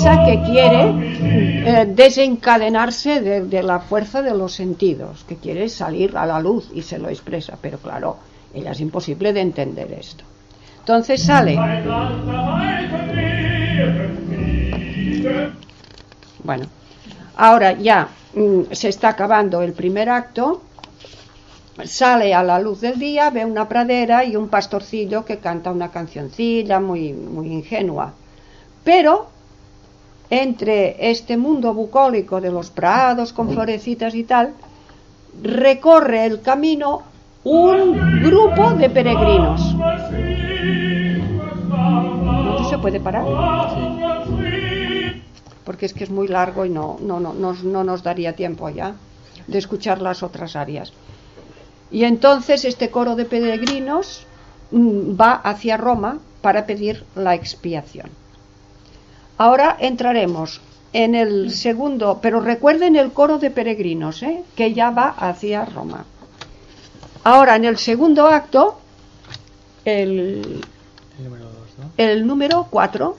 [0.00, 6.26] Expresa que quiere eh, desencadenarse de, la fuerza de los sentidos, que quiere salir a
[6.26, 8.16] la luz y se lo expresa, pero claro,
[8.54, 10.24] ella es imposible de entender esto.
[10.78, 11.56] Entonces sale.
[16.42, 16.66] Bueno,
[17.36, 20.62] ahora ya mm, se está acabando el primer acto,
[21.84, 25.90] sale a la luz del día, ve una pradera y un pastorcillo que canta una
[25.90, 28.14] cancioncilla muy, muy ingenua.
[28.82, 29.39] Pero
[30.30, 34.54] entre este mundo bucólico de los prados con florecitas y tal,
[35.42, 37.02] recorre el camino
[37.42, 39.74] un grupo de peregrinos.
[41.68, 43.24] ¿No se puede parar?
[45.64, 48.94] Porque es que es muy largo y no, no, no, no nos daría tiempo ya
[49.46, 50.92] de escuchar las otras áreas.
[51.90, 54.26] Y entonces este coro de peregrinos
[54.70, 58.19] mm, va hacia Roma para pedir la expiación.
[59.40, 60.60] Ahora entraremos
[60.92, 64.44] en el segundo, pero recuerden el coro de peregrinos, ¿eh?
[64.54, 66.04] que ya va hacia Roma.
[67.24, 68.78] Ahora, en el segundo acto,
[69.86, 70.60] el,
[71.96, 73.16] el número 4.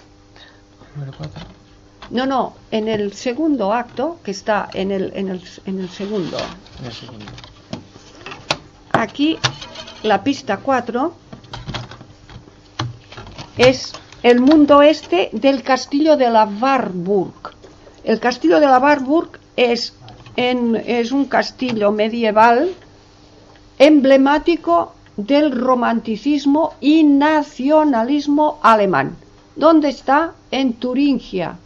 [2.12, 6.38] No, no, en el segundo acto, que está en el, en el, en el segundo.
[8.92, 9.40] Aquí,
[10.04, 11.16] la pista 4
[13.58, 13.94] es
[14.24, 17.56] el mundo este del castillo de la Warburg.
[18.04, 19.94] El castillo de la Warburg es,
[20.36, 22.72] es un castillo medieval
[23.80, 29.18] emblemático del romanticismo y nacionalismo alemán.
[29.56, 30.34] ¿Dónde está?
[30.52, 31.58] En Turingia.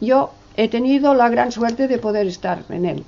[0.00, 3.04] Yo he tenido la gran suerte de poder estar en él.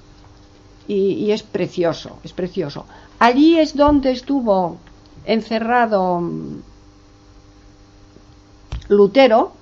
[0.87, 2.85] y, es precioso, es precioso.
[3.19, 4.77] Allí es donde estuvo
[5.25, 6.23] encerrado
[8.89, 9.53] Lutero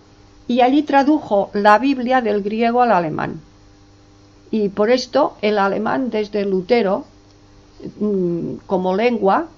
[0.48, 3.40] y allí tradujo la Biblia del griego al alemán.
[4.50, 7.04] Y por esto el alemán desde Lutero
[7.98, 9.48] mm, como lengua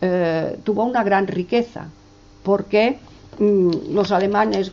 [0.00, 1.86] eh, tuvo una gran riqueza,
[2.42, 2.98] porque
[3.38, 4.72] mm, los alemanes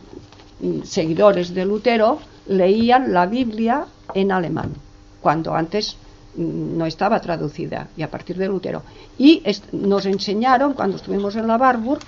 [0.60, 4.72] mm, seguidores de Lutero leían la Biblia en alemán,
[5.20, 5.96] cuando antes
[6.36, 8.82] no estaba traducida y a partir de Lutero.
[9.18, 12.00] Y nos enseñaron, cuando estuvimos en la Warburg,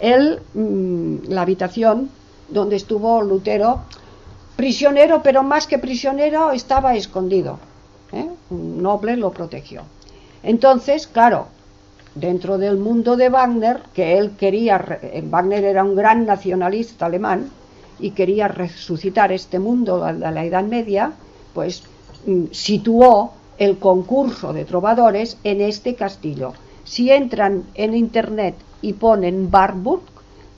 [0.00, 2.10] el, mm, la habitación
[2.48, 3.80] donde estuvo Lutero
[4.56, 7.58] prisionero, pero más que prisionero estaba escondido.
[8.12, 8.28] ¿eh?
[8.50, 9.82] Un noble lo protegió.
[10.42, 11.48] Entonces, claro,
[12.14, 17.50] dentro del mundo de Wagner, que él quería, eh, Wagner era un gran nacionalista alemán
[17.98, 21.12] y quería resucitar este mundo de la Edad Media,
[21.52, 21.82] pues
[22.26, 26.52] mm, situó el concurso de trovadores en este castillo.
[26.84, 30.02] Si entran en internet y ponen Barburg,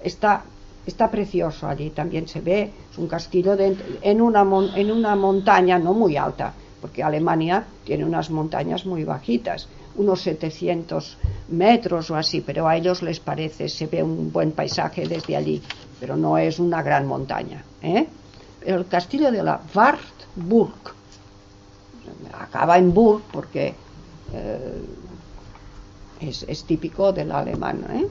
[0.02, 0.44] está,
[0.86, 4.46] está precioso allí, también se ve, es un castillo en, una,
[4.76, 11.18] en una montaña no muy alta, porque Alemania tiene unas montañas muy bajitas, unos 700
[11.48, 15.62] metros o así, pero a ellos les parece, se ve un buen paisaje desde allí,
[15.98, 17.64] pero no es una gran montaña.
[17.82, 18.06] ¿eh?
[18.64, 20.94] El castillo de la Wartburg
[22.38, 23.74] acaba en Burg porque
[24.32, 24.82] eh,
[26.20, 27.84] es, típico del alemán.
[27.90, 28.06] ¿eh?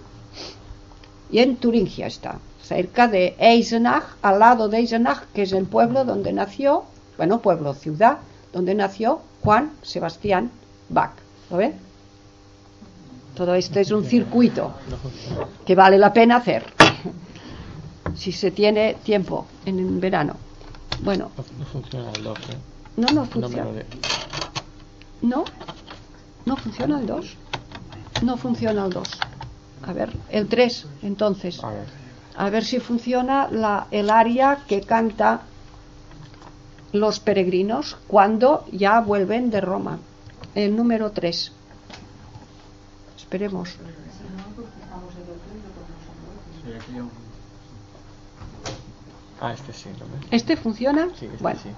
[1.32, 6.06] Y en Turingia está, cerca de Eisenach, al lado de Eisenach, que es el pueblo
[6.06, 6.86] donde nació,
[7.18, 8.20] bueno, pueblo, ciudad,
[8.54, 10.52] donde nació Juan Sebastián
[10.90, 11.12] Bach.
[11.50, 11.76] ¿Lo ven?
[13.36, 14.74] Todo esto es un circuito
[15.66, 16.66] que vale la pena hacer
[18.16, 20.36] si se tiene tiempo en verano.
[21.04, 21.30] Bueno.
[21.60, 22.58] No funciona el 2, ¿eh?
[22.98, 23.66] No, no funciona.
[25.22, 25.46] No,
[26.46, 27.38] no funciona el 2.
[28.22, 29.10] No funciona el 2.
[29.86, 31.64] A ver, el 3, entonces.
[31.64, 31.86] A ver.
[32.36, 35.42] A ver si funciona la, el área que canta
[36.92, 40.00] los peregrinos cuando ya vuelven de Roma.
[40.56, 41.52] El número 3.
[43.18, 43.76] Esperemos.
[49.40, 49.90] Ah, este sí.
[50.32, 51.10] ¿Este funciona?
[51.18, 51.60] Sí, este bueno.
[51.62, 51.70] sí.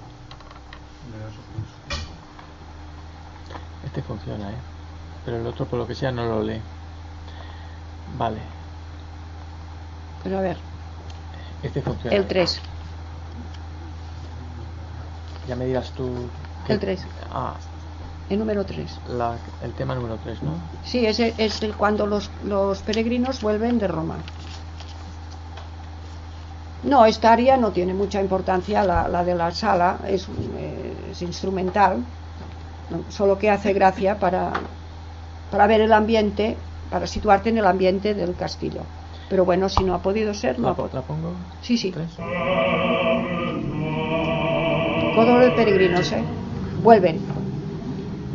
[3.86, 4.79] Este funciona, ¿eh?
[5.26, 6.62] Pero el otro, por lo que sea, no lo lee.
[8.18, 8.40] Vale.
[10.24, 10.58] Pero a ver.
[11.64, 12.16] Este funciona.
[12.16, 12.62] El 3.
[15.48, 16.10] Ya me dirás tú.
[16.68, 17.06] El 3.
[17.32, 17.56] Ah.
[18.30, 19.00] El número 3.
[19.64, 20.52] el tema número 3, ¿no?
[20.84, 24.18] Sí, ese es el cuando los, los peregrinos vuelven de Roma.
[26.84, 30.28] No, esta área no tiene mucha importancia, la, de la sala es,
[31.22, 32.04] instrumental,
[33.10, 34.54] solo que hace gracia para,
[35.52, 36.56] para ver el ambiente,
[36.90, 38.82] para situarte en el ambiente del castillo.
[39.30, 40.72] Pero bueno, si no ha podido ser, no.
[40.72, 41.34] ¿Otra pongo?
[41.62, 41.94] Sí, sí.
[45.16, 46.24] Códoro de peregrinos, ¿eh?
[46.82, 47.20] Vuelven.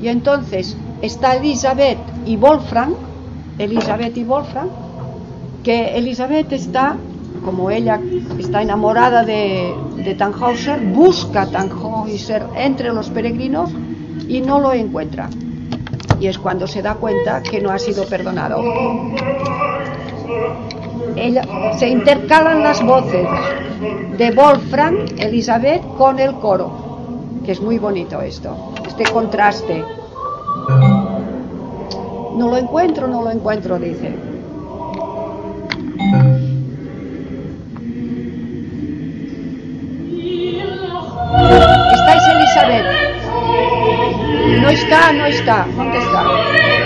[0.01, 2.95] Y entonces está Elizabeth y Wolfram,
[3.59, 4.69] Elizabeth y Wolfram,
[5.63, 6.97] que Elizabeth está
[7.45, 8.01] como ella
[8.39, 13.71] está enamorada de, de Tannhauser, busca a Tannhauser entre los peregrinos
[14.29, 15.29] y no lo encuentra.
[16.21, 18.63] Y es cuando se da cuenta que no ha sido perdonado.
[21.79, 23.27] Se intercalan las voces
[24.17, 26.71] de Wolfram, Elizabeth, con el coro,
[27.45, 29.85] que es muy bonito esto, este contraste.
[32.37, 34.15] No lo encuentro, no lo encuentro, dice.
[41.93, 43.24] Estáis Elizabeth.
[44.65, 45.67] No está, no está.
[45.77, 46.84] ¿Dónde está?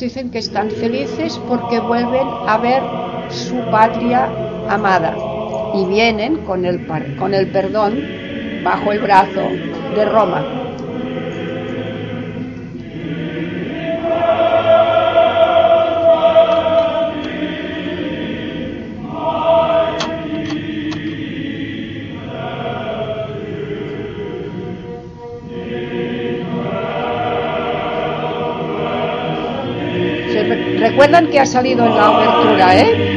[0.00, 2.82] Dicen que están felices porque vuelven a ver
[3.30, 4.28] su patria
[4.68, 5.16] amada
[5.74, 6.86] y vienen con el,
[7.18, 8.04] con el perdón
[8.62, 9.48] bajo el brazo
[9.94, 10.65] de Roma.
[30.78, 33.16] Recuerdan que ha salido en la apertura, ¿eh?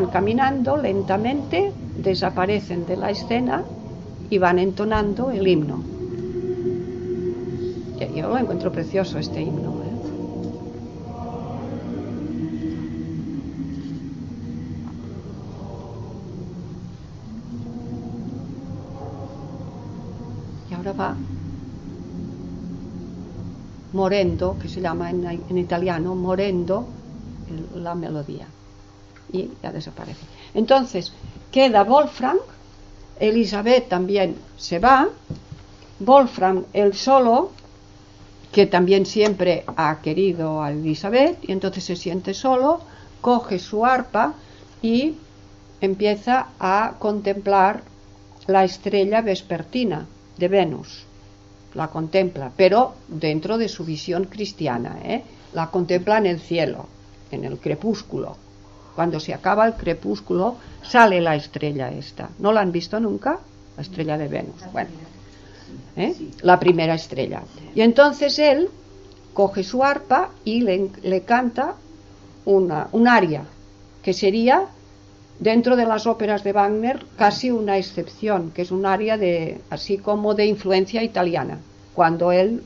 [0.00, 3.62] Van caminando lentamente, desaparecen de la escena
[4.30, 5.82] y van entonando el himno.
[8.14, 9.70] Yo lo encuentro precioso este himno.
[9.70, 9.90] ¿eh?
[20.70, 21.16] Y ahora va
[23.92, 26.86] morendo, que se llama en, italiano, morendo
[27.74, 28.46] la melodía.
[29.32, 30.20] Y ya desaparece.
[30.54, 31.12] Entonces,
[31.50, 32.38] queda Wolfram,
[33.18, 35.08] Elizabeth también se va,
[36.00, 37.50] Wolfram el solo,
[38.50, 42.80] que también siempre ha querido a Elizabeth, y entonces se siente solo,
[43.20, 44.34] coge su arpa
[44.82, 45.14] y
[45.80, 47.82] empieza a contemplar
[48.46, 50.06] la estrella vespertina
[50.36, 51.04] de Venus.
[51.74, 55.22] La contempla, pero dentro de su visión cristiana, ¿eh?
[55.52, 56.86] la contempla en el cielo,
[57.30, 58.36] en el crepúsculo.
[59.00, 62.28] Cuando se acaba el crepúsculo, sale la estrella esta.
[62.38, 63.38] ¿No la han visto nunca?
[63.74, 64.62] La estrella de Venus.
[64.74, 64.90] Bueno,
[65.96, 66.14] ¿eh?
[66.42, 67.40] la primera estrella.
[67.74, 68.68] Y entonces él
[69.32, 71.76] coge su arpa y le, le canta
[72.44, 73.44] una, un aria,
[74.02, 74.66] que sería,
[75.38, 79.96] dentro de las óperas de Wagner, casi una excepción, que es un aria de, así
[79.96, 81.56] como de influencia italiana,
[81.94, 82.62] cuando él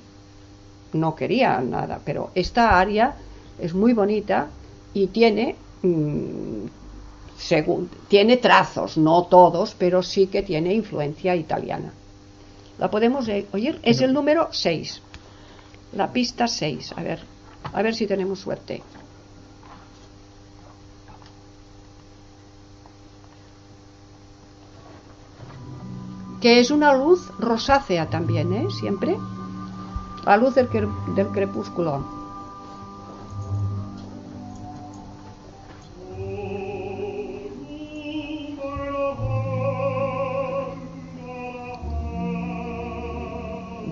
[0.95, 3.15] no quería nada, pero esta aria
[3.61, 4.49] es muy bonita
[4.95, 5.55] y tiene,
[5.87, 6.67] mm,
[7.39, 11.93] según, tiene trazos, no todos, pero sí que tiene influencia italiana.
[12.79, 13.79] ¿La podemos eh, oír?
[13.83, 15.01] Es el número 6.
[15.93, 16.93] La pista 6.
[16.97, 17.21] A ver,
[17.73, 18.83] a ver si tenemos suerte.
[26.41, 28.67] Que es una luz rosácea también, ¿eh?
[28.71, 29.17] Siempre.
[30.27, 32.24] La luz del, cre- del crepúsculo.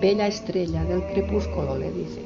[0.03, 2.21] Bella estrella del crepúsculo, le dice.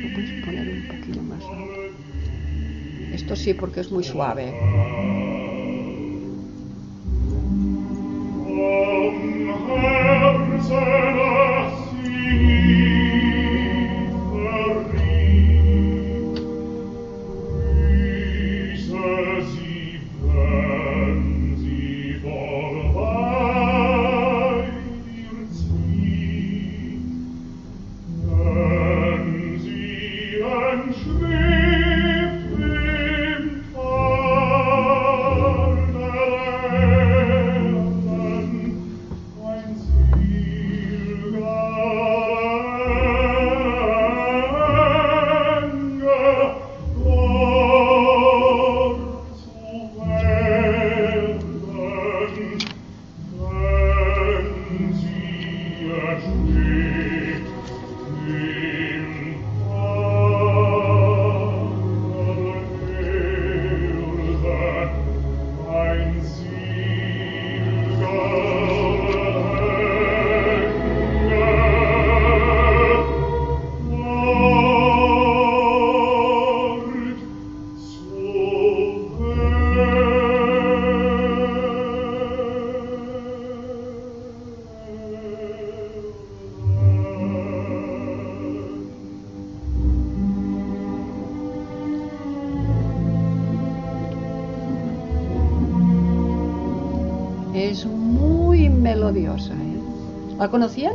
[0.00, 1.80] ¿Lo puedes poner un poquito más alto?
[3.12, 4.50] Esto sí, porque es muy suave.
[100.84, 100.89] ¿Eh?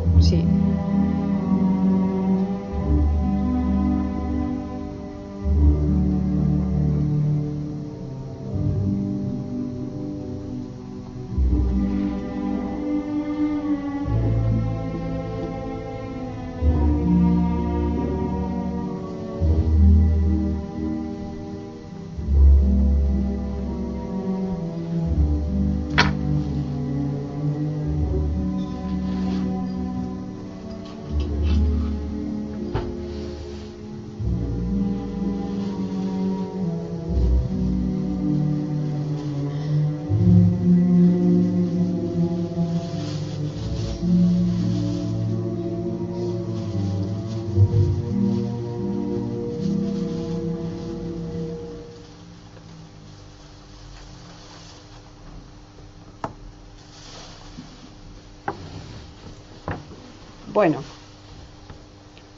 [60.55, 60.81] Bueno,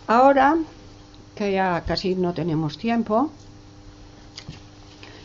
[0.07, 0.57] ahora
[1.35, 3.29] que ya casi no tenemos tiempo,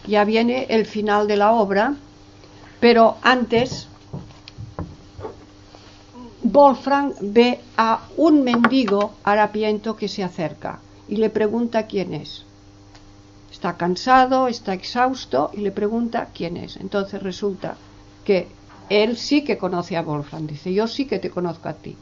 [0.07, 1.95] ya viene el final de la obra,
[2.80, 3.88] pero antes
[6.43, 12.45] Wolfram ve a un mendigo harapiento que se acerca y le pregunta quién es.
[13.51, 16.76] Está cansado, está exhausto y le pregunta quién es.
[16.76, 17.74] Entonces resulta
[18.26, 18.49] que
[18.90, 20.47] él sí que conoce a Wolfram.
[20.47, 21.97] Dice, yo sí que te conozco a ti,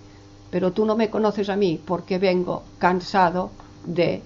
[0.51, 3.51] pero tú no me conoces a mí porque vengo cansado
[3.85, 4.23] de,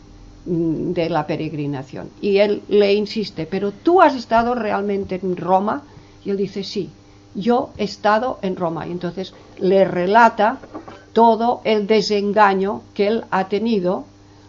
[0.47, 2.11] mm, de la peregrinación.
[2.21, 5.83] Y él le insiste, pero tú has estado realmente en Roma.
[6.25, 6.91] Y él dice, sí,
[7.35, 8.87] yo he estado en Roma.
[8.87, 10.59] Y entonces le relata
[11.13, 14.05] todo el desengaño que él ha tenido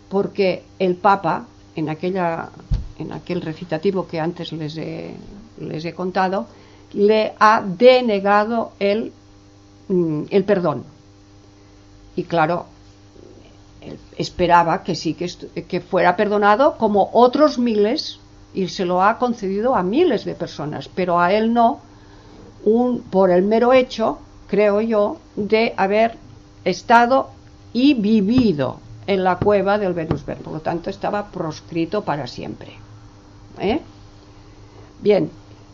[0.10, 1.46] porque el Papa,
[1.76, 2.50] en, aquella,
[2.98, 5.14] en aquel recitativo que antes les he,
[5.60, 6.48] les he contado,
[6.94, 9.12] le ha denegado el,
[9.90, 10.95] mm, el perdón.
[12.16, 12.66] Y claro,
[14.18, 15.30] esperaba que sí, que,
[15.68, 18.20] que fuera perdonado como otros miles,
[18.54, 21.80] y se lo ha concedido a miles de personas, pero a él no,
[22.64, 26.16] un, por el mero hecho, creo yo, de haber
[26.64, 27.30] estado
[27.74, 30.40] y vivido en la cueva del Venusberg.
[30.40, 32.74] Por lo tanto, estaba proscrito para siempre.
[33.60, 33.82] ¿Eh?
[35.02, 35.30] Bien,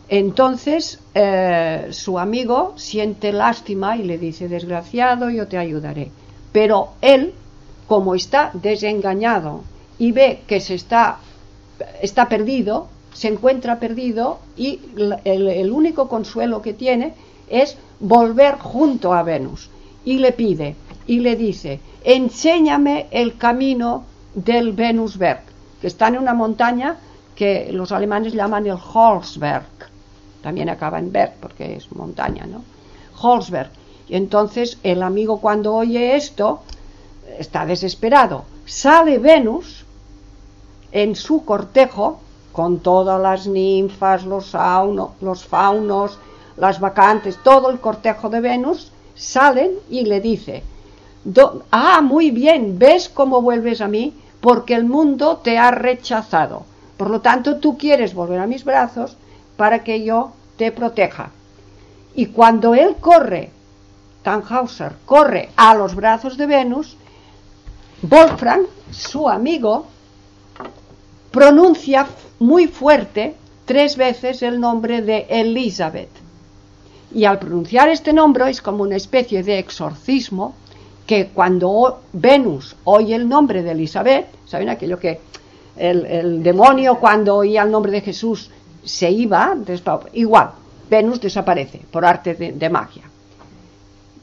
[0.08, 6.10] entonces eh, su amigo siente lástima y le dice, desgraciado, yo te ayudaré.
[6.52, 7.32] Pero él,
[7.86, 9.62] como está desengañado
[9.98, 11.18] y ve que se está,
[12.00, 14.80] está perdido, se encuentra perdido y
[15.24, 17.14] el, único consuelo que tiene
[17.48, 19.70] es volver junto a Venus
[20.04, 20.76] y le pide
[21.06, 25.42] y le dice, enséñame el camino del Venusberg,
[25.80, 26.96] que está en una montaña
[27.34, 29.64] que los alemanes llaman el Holzberg,
[30.42, 32.64] también acaba en Berg porque es montaña, ¿no?
[33.20, 33.70] Holzberg.
[34.12, 36.60] Entonces el amigo cuando oye esto
[37.38, 38.44] está desesperado.
[38.66, 39.86] Sale Venus
[40.92, 42.20] en su cortejo
[42.52, 44.54] con todas las ninfas, los,
[45.22, 46.18] los faunos,
[46.58, 50.62] las vacantes, todo el cortejo de Venus, salen y le dice,
[51.70, 54.12] ah, muy bien, ¿ves cómo vuelves a mí?
[54.42, 56.64] Porque el mundo te ha rechazado.
[56.98, 59.16] Por lo tanto, tú quieres volver a mis brazos
[59.56, 61.30] para que yo te proteja.
[62.14, 63.50] Y cuando él corre,
[64.22, 66.96] Tannhauser corre a los brazos de Venus,
[68.02, 69.86] Wolfram, su amigo,
[71.30, 72.06] pronuncia
[72.38, 76.10] muy fuerte tres veces el nombre de Elizabeth.
[77.14, 80.54] Y al pronunciar este nombre es como una especie de exorcismo
[81.06, 85.20] que cuando Venus oye el nombre de Elizabeth, ¿saben aquello que
[85.76, 88.50] el, demonio cuando oía el nombre de Jesús
[88.84, 89.56] se iba?
[90.12, 90.50] Igual,
[90.88, 93.11] Venus desaparece por arte de, de magia.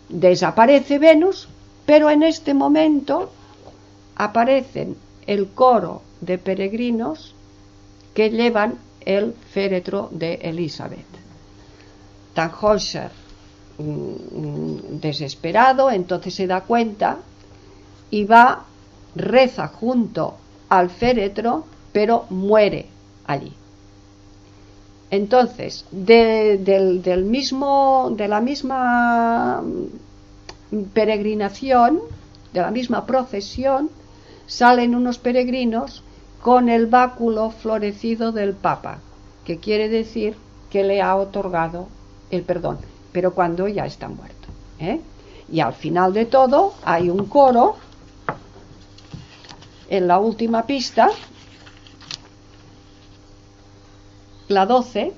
[0.09, 1.47] Desaparece Venus,
[1.85, 3.31] pero en este momento
[4.15, 4.97] aparecen
[5.27, 7.35] el coro de peregrinos
[8.13, 11.05] que llevan el féretro de Elizabeth.
[12.33, 13.11] Tannhäuser,
[14.89, 17.19] desesperado, entonces se da cuenta
[18.11, 18.65] y va,
[19.15, 20.35] reza junto
[20.69, 22.87] al féretro, pero muere
[23.25, 23.53] allí.
[25.11, 29.63] Entonces, del mismo, de la misma
[30.93, 31.99] peregrinación,
[32.53, 33.89] de la misma procesión,
[34.45, 36.03] salen unos peregrinos
[36.41, 38.99] con el báculo florecido del Papa,
[39.45, 40.35] que quiere decir
[40.69, 41.87] que le ha otorgado
[42.29, 42.77] el perdón,
[43.11, 44.47] pero cuando ya está muerto.
[44.79, 45.01] ¿eh?
[45.51, 47.75] Y al final de todo hay un coro
[49.89, 51.09] en la última pista,
[54.49, 55.13] la 12,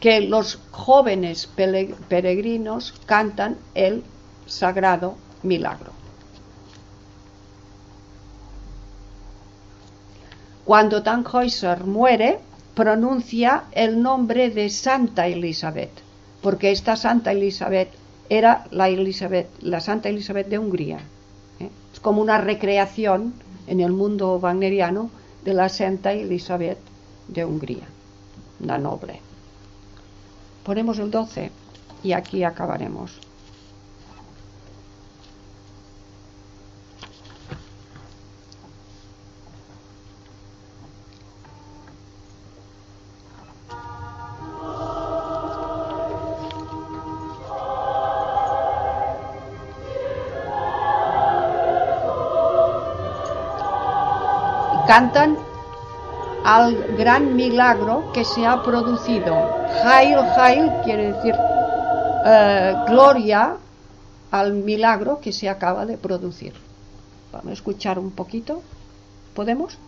[0.00, 1.46] que los jóvenes
[2.08, 4.02] peregrinos cantan el
[4.46, 5.92] sagrado milagro.
[10.64, 12.40] Cuando Tannhäuser muere,
[12.74, 16.07] pronuncia el nombre de Santa Elizabeth,
[16.42, 17.90] porque esta Santa Elizabeth
[18.28, 18.88] era la,
[19.60, 20.98] la Santa Elizabeth de Hungría.
[21.60, 21.70] ¿eh?
[21.92, 23.34] Es como una recreación
[23.66, 25.10] en el mundo wagneriano
[25.44, 26.78] de la Santa Elizabeth
[27.28, 27.86] de Hungría,
[28.60, 29.20] la noble.
[30.64, 31.50] Ponemos el 12
[32.02, 33.27] y aquí acabaremos.
[54.88, 55.36] Cantan
[56.44, 59.34] al gran milagro que se ha producido.
[59.84, 61.34] Hail, Hail quiere decir
[62.24, 63.56] eh, gloria
[64.30, 66.54] al milagro que se acaba de producir.
[67.32, 68.62] Vamos a escuchar un poquito.
[69.34, 69.78] ¿Podemos?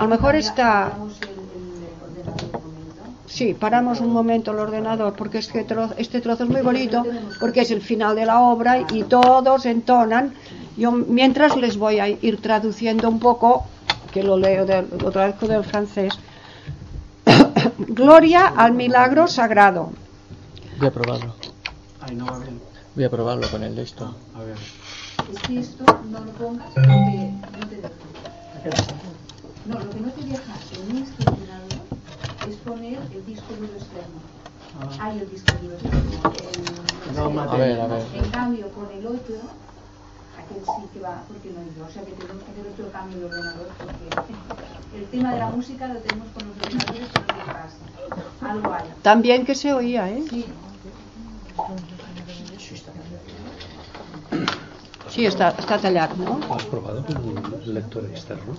[0.00, 0.92] A lo, mejor está...
[3.26, 7.04] Sí, paramos un momento el ordenador porque es que tro- este trozo es muy bonito
[7.38, 10.34] porque es el final de la obra y todos entonan.
[10.76, 13.66] Yo mientras les voy a ir traduciendo un poco,
[14.12, 16.12] que lo leo, del, lo traduzco del francés.
[17.78, 19.92] Gloria al milagro sagrado.
[20.78, 21.34] Voy a probarlo.
[22.00, 22.60] Ay, no va bien.
[22.96, 24.12] Voy a probarlo con el de esto.
[24.34, 24.56] A ver.
[25.32, 27.30] Es que esto no lo pongas porque
[27.60, 27.90] no te deja.
[29.70, 31.86] No, lo que no te deja en este ordenador
[32.48, 34.20] es poner el disco duro externo.
[34.98, 36.22] Hay el disco duro externo.
[36.34, 37.38] el- No, el-.
[37.38, 38.06] A ver, a ver.
[38.14, 39.36] En cambio, con el otro,
[40.36, 41.84] aquel sí que va, porque no hay yo.
[41.84, 44.08] O sea que tenemos que hacer otro cambio de ordenador porque
[44.96, 48.50] el tema de la música lo tenemos con los ordenadores, pero ¿qué pasa?
[48.52, 48.88] Algo hay.
[49.02, 50.22] También que se oía, ¿eh?
[50.28, 50.46] Sí,
[55.20, 56.40] Sí, está, está tallado, ¿no?
[56.54, 58.54] ¿Has probado con un lector externo?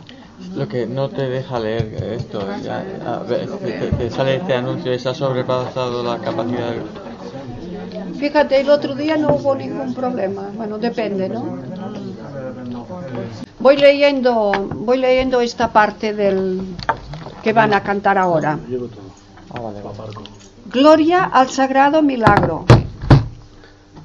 [0.56, 5.00] Lo que no te deja leer esto, ya, a ver, te, te- sale este anuncio,
[5.00, 6.74] se ha sobrepasado la capacidad.
[8.20, 10.52] Fíjate, el otro día no hubo ningún problema.
[10.56, 11.58] Bueno, depende, ¿no?
[13.58, 16.62] Voy leyendo, voy leyendo esta parte del
[17.42, 18.60] que van a cantar ahora.
[19.50, 19.90] Ah.
[20.66, 22.66] Gloria al sagrado milagro.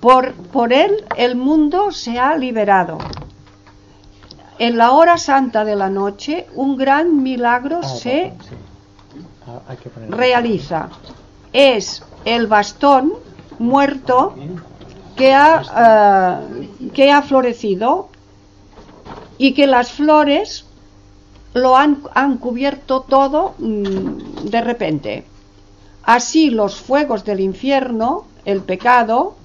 [0.00, 2.98] Por, por él el mundo se ha liberado.
[4.58, 8.54] En la hora santa de la noche un gran milagro Ah, se sí.
[9.46, 9.60] Ah,
[10.08, 10.88] realiza.
[11.52, 13.12] Es el bastón
[13.58, 14.34] muerto
[15.16, 18.08] que ha, eh, que ha florecido
[19.38, 20.66] y que las flores
[21.54, 25.24] lo han, han cubierto todo mm, de repente.
[26.02, 29.36] Así los fuegos del infierno, el pecado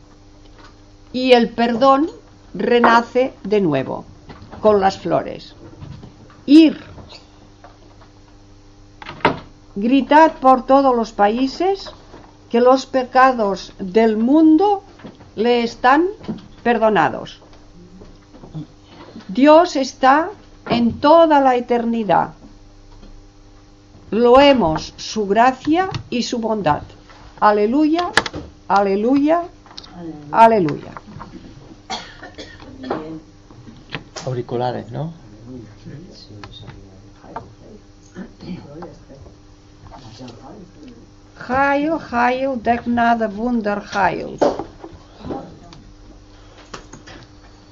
[1.14, 2.10] y el perdón
[2.54, 4.06] renace de nuevo
[4.62, 5.56] con las flores.
[6.46, 6.92] Ir
[9.76, 11.92] Gritad por todos los países
[12.50, 14.84] que los pecados del mundo
[15.36, 16.08] le están
[16.62, 17.40] perdonados.
[19.30, 20.30] Dios está
[20.70, 22.34] en toda la eternidad.
[24.10, 26.82] Loemos su gracia y su bondad.
[27.40, 28.12] Aleluya,
[28.68, 29.44] aleluya,
[30.32, 30.92] aleluya.
[34.26, 35.14] Auriculares, ¿no?
[41.48, 44.38] Heil, heil, der Gnade Wunder heil.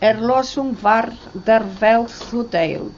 [0.01, 2.91] Erlösung war der Welt zuteil.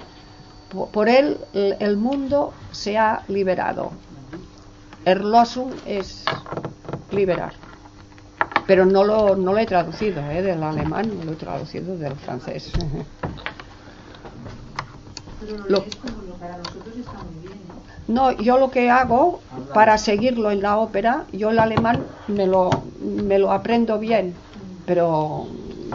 [0.70, 3.92] Po- Por él el mundo se ha liberado.
[5.04, 6.24] Erlösung es
[7.12, 7.54] liberar.
[8.68, 10.42] Pero no lo, no lo he traducido ¿eh?
[10.42, 12.72] del alemán, lo he traducido del francés.
[15.40, 17.60] pero lo Lo- lees como lo para nosotros está muy bien,
[18.08, 18.32] ¿no?
[18.32, 19.42] No, yo lo que hago
[19.74, 24.36] para seguirlo en la ópera, yo el alemán me lo, me lo aprendo bien,
[24.86, 25.48] pero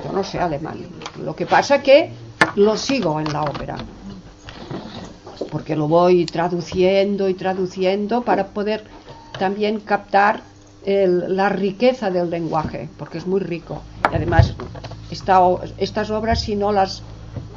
[0.05, 0.79] yo no sé alemán.
[1.23, 2.11] Lo que pasa que
[2.57, 3.77] lo sigo en la ópera,
[5.51, 8.85] porque lo voy traduciendo y traduciendo para poder
[9.39, 10.43] también captar
[10.87, 13.82] el- la riqueza del lenguaje, porque es muy rico.
[14.11, 14.55] Y además,
[15.11, 17.03] estas obras, si no las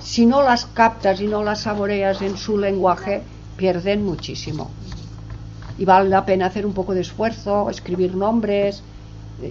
[0.02, 3.22] si no las captas y no las saboreas en su lenguaje,
[3.58, 4.72] pierden muchísimo.
[5.78, 8.82] Y vale la pena hacer un poco de esfuerzo, escribir nombres,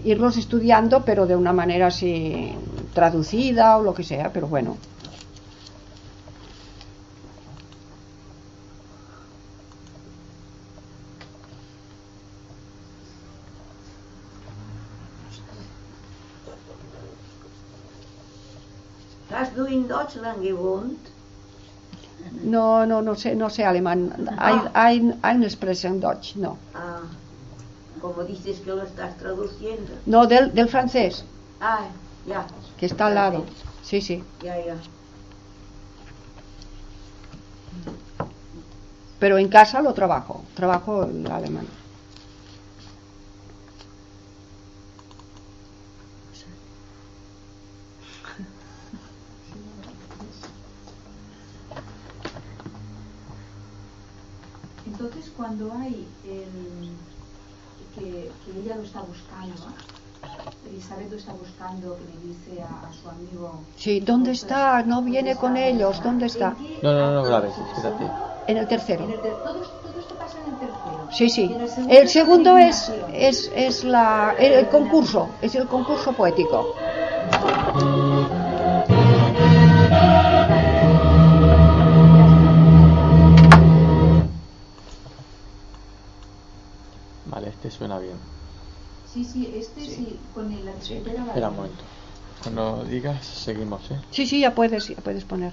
[0.04, 2.52] irlos estudiando, pero de una manera así
[2.94, 4.76] traducida o lo que sea, pero bueno.
[19.66, 20.98] In Deutschland gewohnt?
[22.42, 24.28] No, no, no sé, no sé alemán.
[24.38, 26.58] Hay, hay, hay una expresión Deutsch, no.
[26.74, 27.00] Ah,
[28.00, 29.92] como dices que lo estás traduciendo.
[30.06, 31.24] No, del, del francés,
[31.60, 31.86] Ah,
[32.26, 32.46] ya.
[32.76, 33.44] que está al lado.
[33.82, 34.22] Sí, sí.
[34.42, 34.76] Ya, ya.
[39.18, 41.66] Pero en casa lo trabajo, trabajo el alemán.
[55.00, 56.90] Entonces, cuando hay el,
[57.94, 59.54] que, que ella lo está buscando,
[60.68, 63.60] Elizabeth lo está buscando, que le dice a, a su amigo.
[63.76, 64.82] Sí, ¿dónde está?
[64.82, 66.48] No viene con ellos, ¿dónde está?
[66.58, 67.46] ¿En qué No, no, no pasa
[67.76, 68.04] espérate.
[68.48, 69.04] En el tercero.
[69.04, 71.08] En el ter- todo, todo esto pasa en el tercero.
[71.12, 71.54] Sí, sí.
[71.88, 76.74] El El segundo es, es, es la, el concurso, es el concurso poético.
[87.88, 88.18] Vale, suena bien.
[89.12, 91.84] Sí, sí, este sí, con el, Espera un momento.
[92.42, 94.00] Cuando digas, seguimos, ¿eh?
[94.10, 95.52] Sí, sí, ya puedes, ya puedes poner.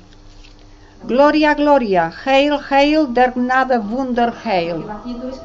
[1.08, 4.88] Gloria, gloria, Hail, Hail, der Gnade, Wunder, Lo que Hail.
[4.88, 5.38] va haciendo es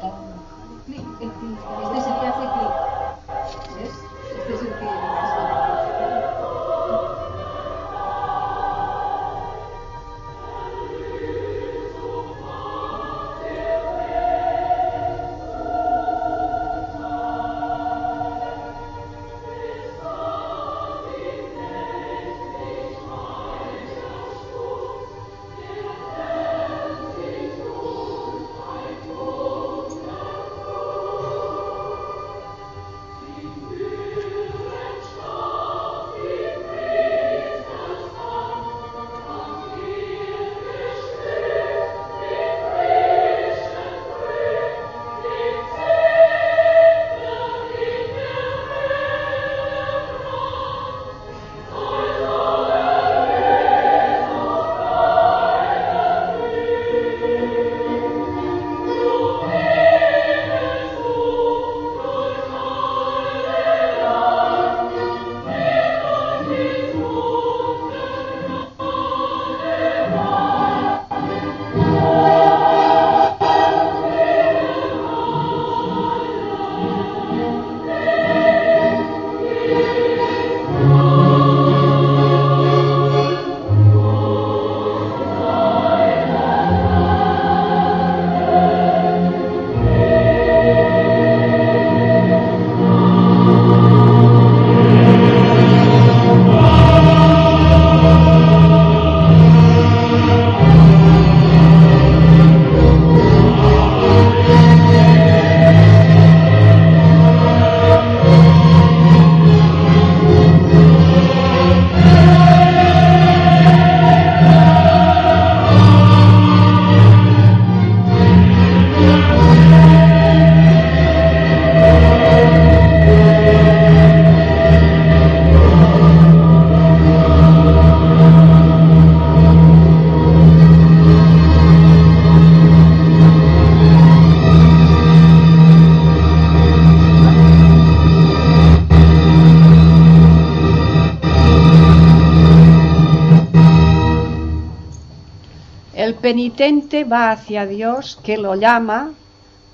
[147.03, 149.13] va hacia Dios que lo llama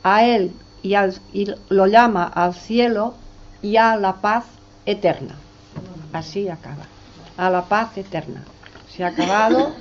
[0.03, 0.52] a él
[0.84, 0.95] y
[1.69, 3.15] lo llama al cielo
[3.61, 4.45] y a la paz
[4.85, 5.35] eterna.
[6.14, 6.85] Así acaba.
[7.35, 8.44] A la paz eterna.
[8.89, 9.73] Se ha acabado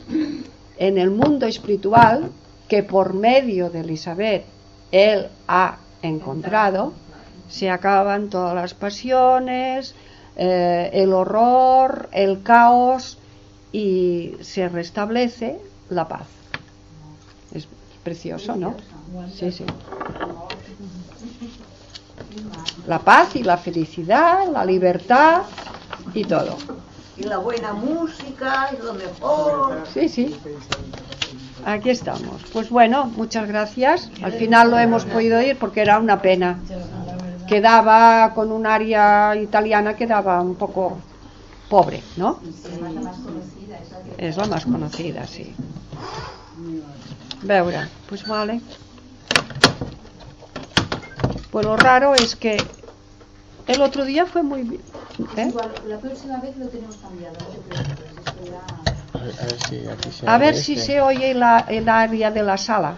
[0.79, 2.31] en el mundo espiritual
[2.69, 4.45] que por medio de Elizabeth
[4.91, 6.93] él ha encontrado.
[7.49, 9.95] Se acaban todas las pasiones,
[10.37, 13.19] eh, el horror, el caos
[13.73, 15.59] y se restablece
[15.89, 16.27] la paz.
[18.07, 18.77] Precioso, ¿no?
[19.37, 19.65] Sí, sí.
[22.87, 25.43] La paz y la felicidad, la libertad
[26.15, 26.57] y todo.
[27.17, 29.83] Y la buena música es lo mejor.
[29.93, 30.37] Sí, sí.
[31.65, 32.45] Aquí estamos.
[32.53, 34.09] Pues bueno, muchas gracias.
[34.23, 36.61] Al final lo hemos podido ir porque era una pena.
[37.49, 40.99] Quedaba con un área italiana, quedaba un poco
[41.69, 42.39] pobre, ¿no?
[42.81, 43.17] La más
[44.19, 45.51] es la més conocida, sí.
[47.47, 48.61] Veure, pues vale.
[51.51, 52.57] Pues lo raro es que
[53.69, 54.83] el otro día fue muy bien.
[55.37, 55.47] ¿Eh?
[55.49, 59.19] igual, la próxima vez lo tenemos cambiado, no te.
[59.19, 60.87] A ver, a ver si aquí se A ver si este.
[60.87, 62.97] se oye la, el área de la sala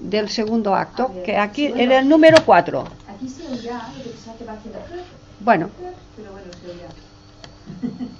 [0.00, 2.84] del segundo acto, que aquí en el número 4.
[3.08, 4.58] Aquí se oirá, lo que pasa que va a.
[5.40, 5.70] Bueno,
[6.16, 6.88] Pero bueno, se oirá.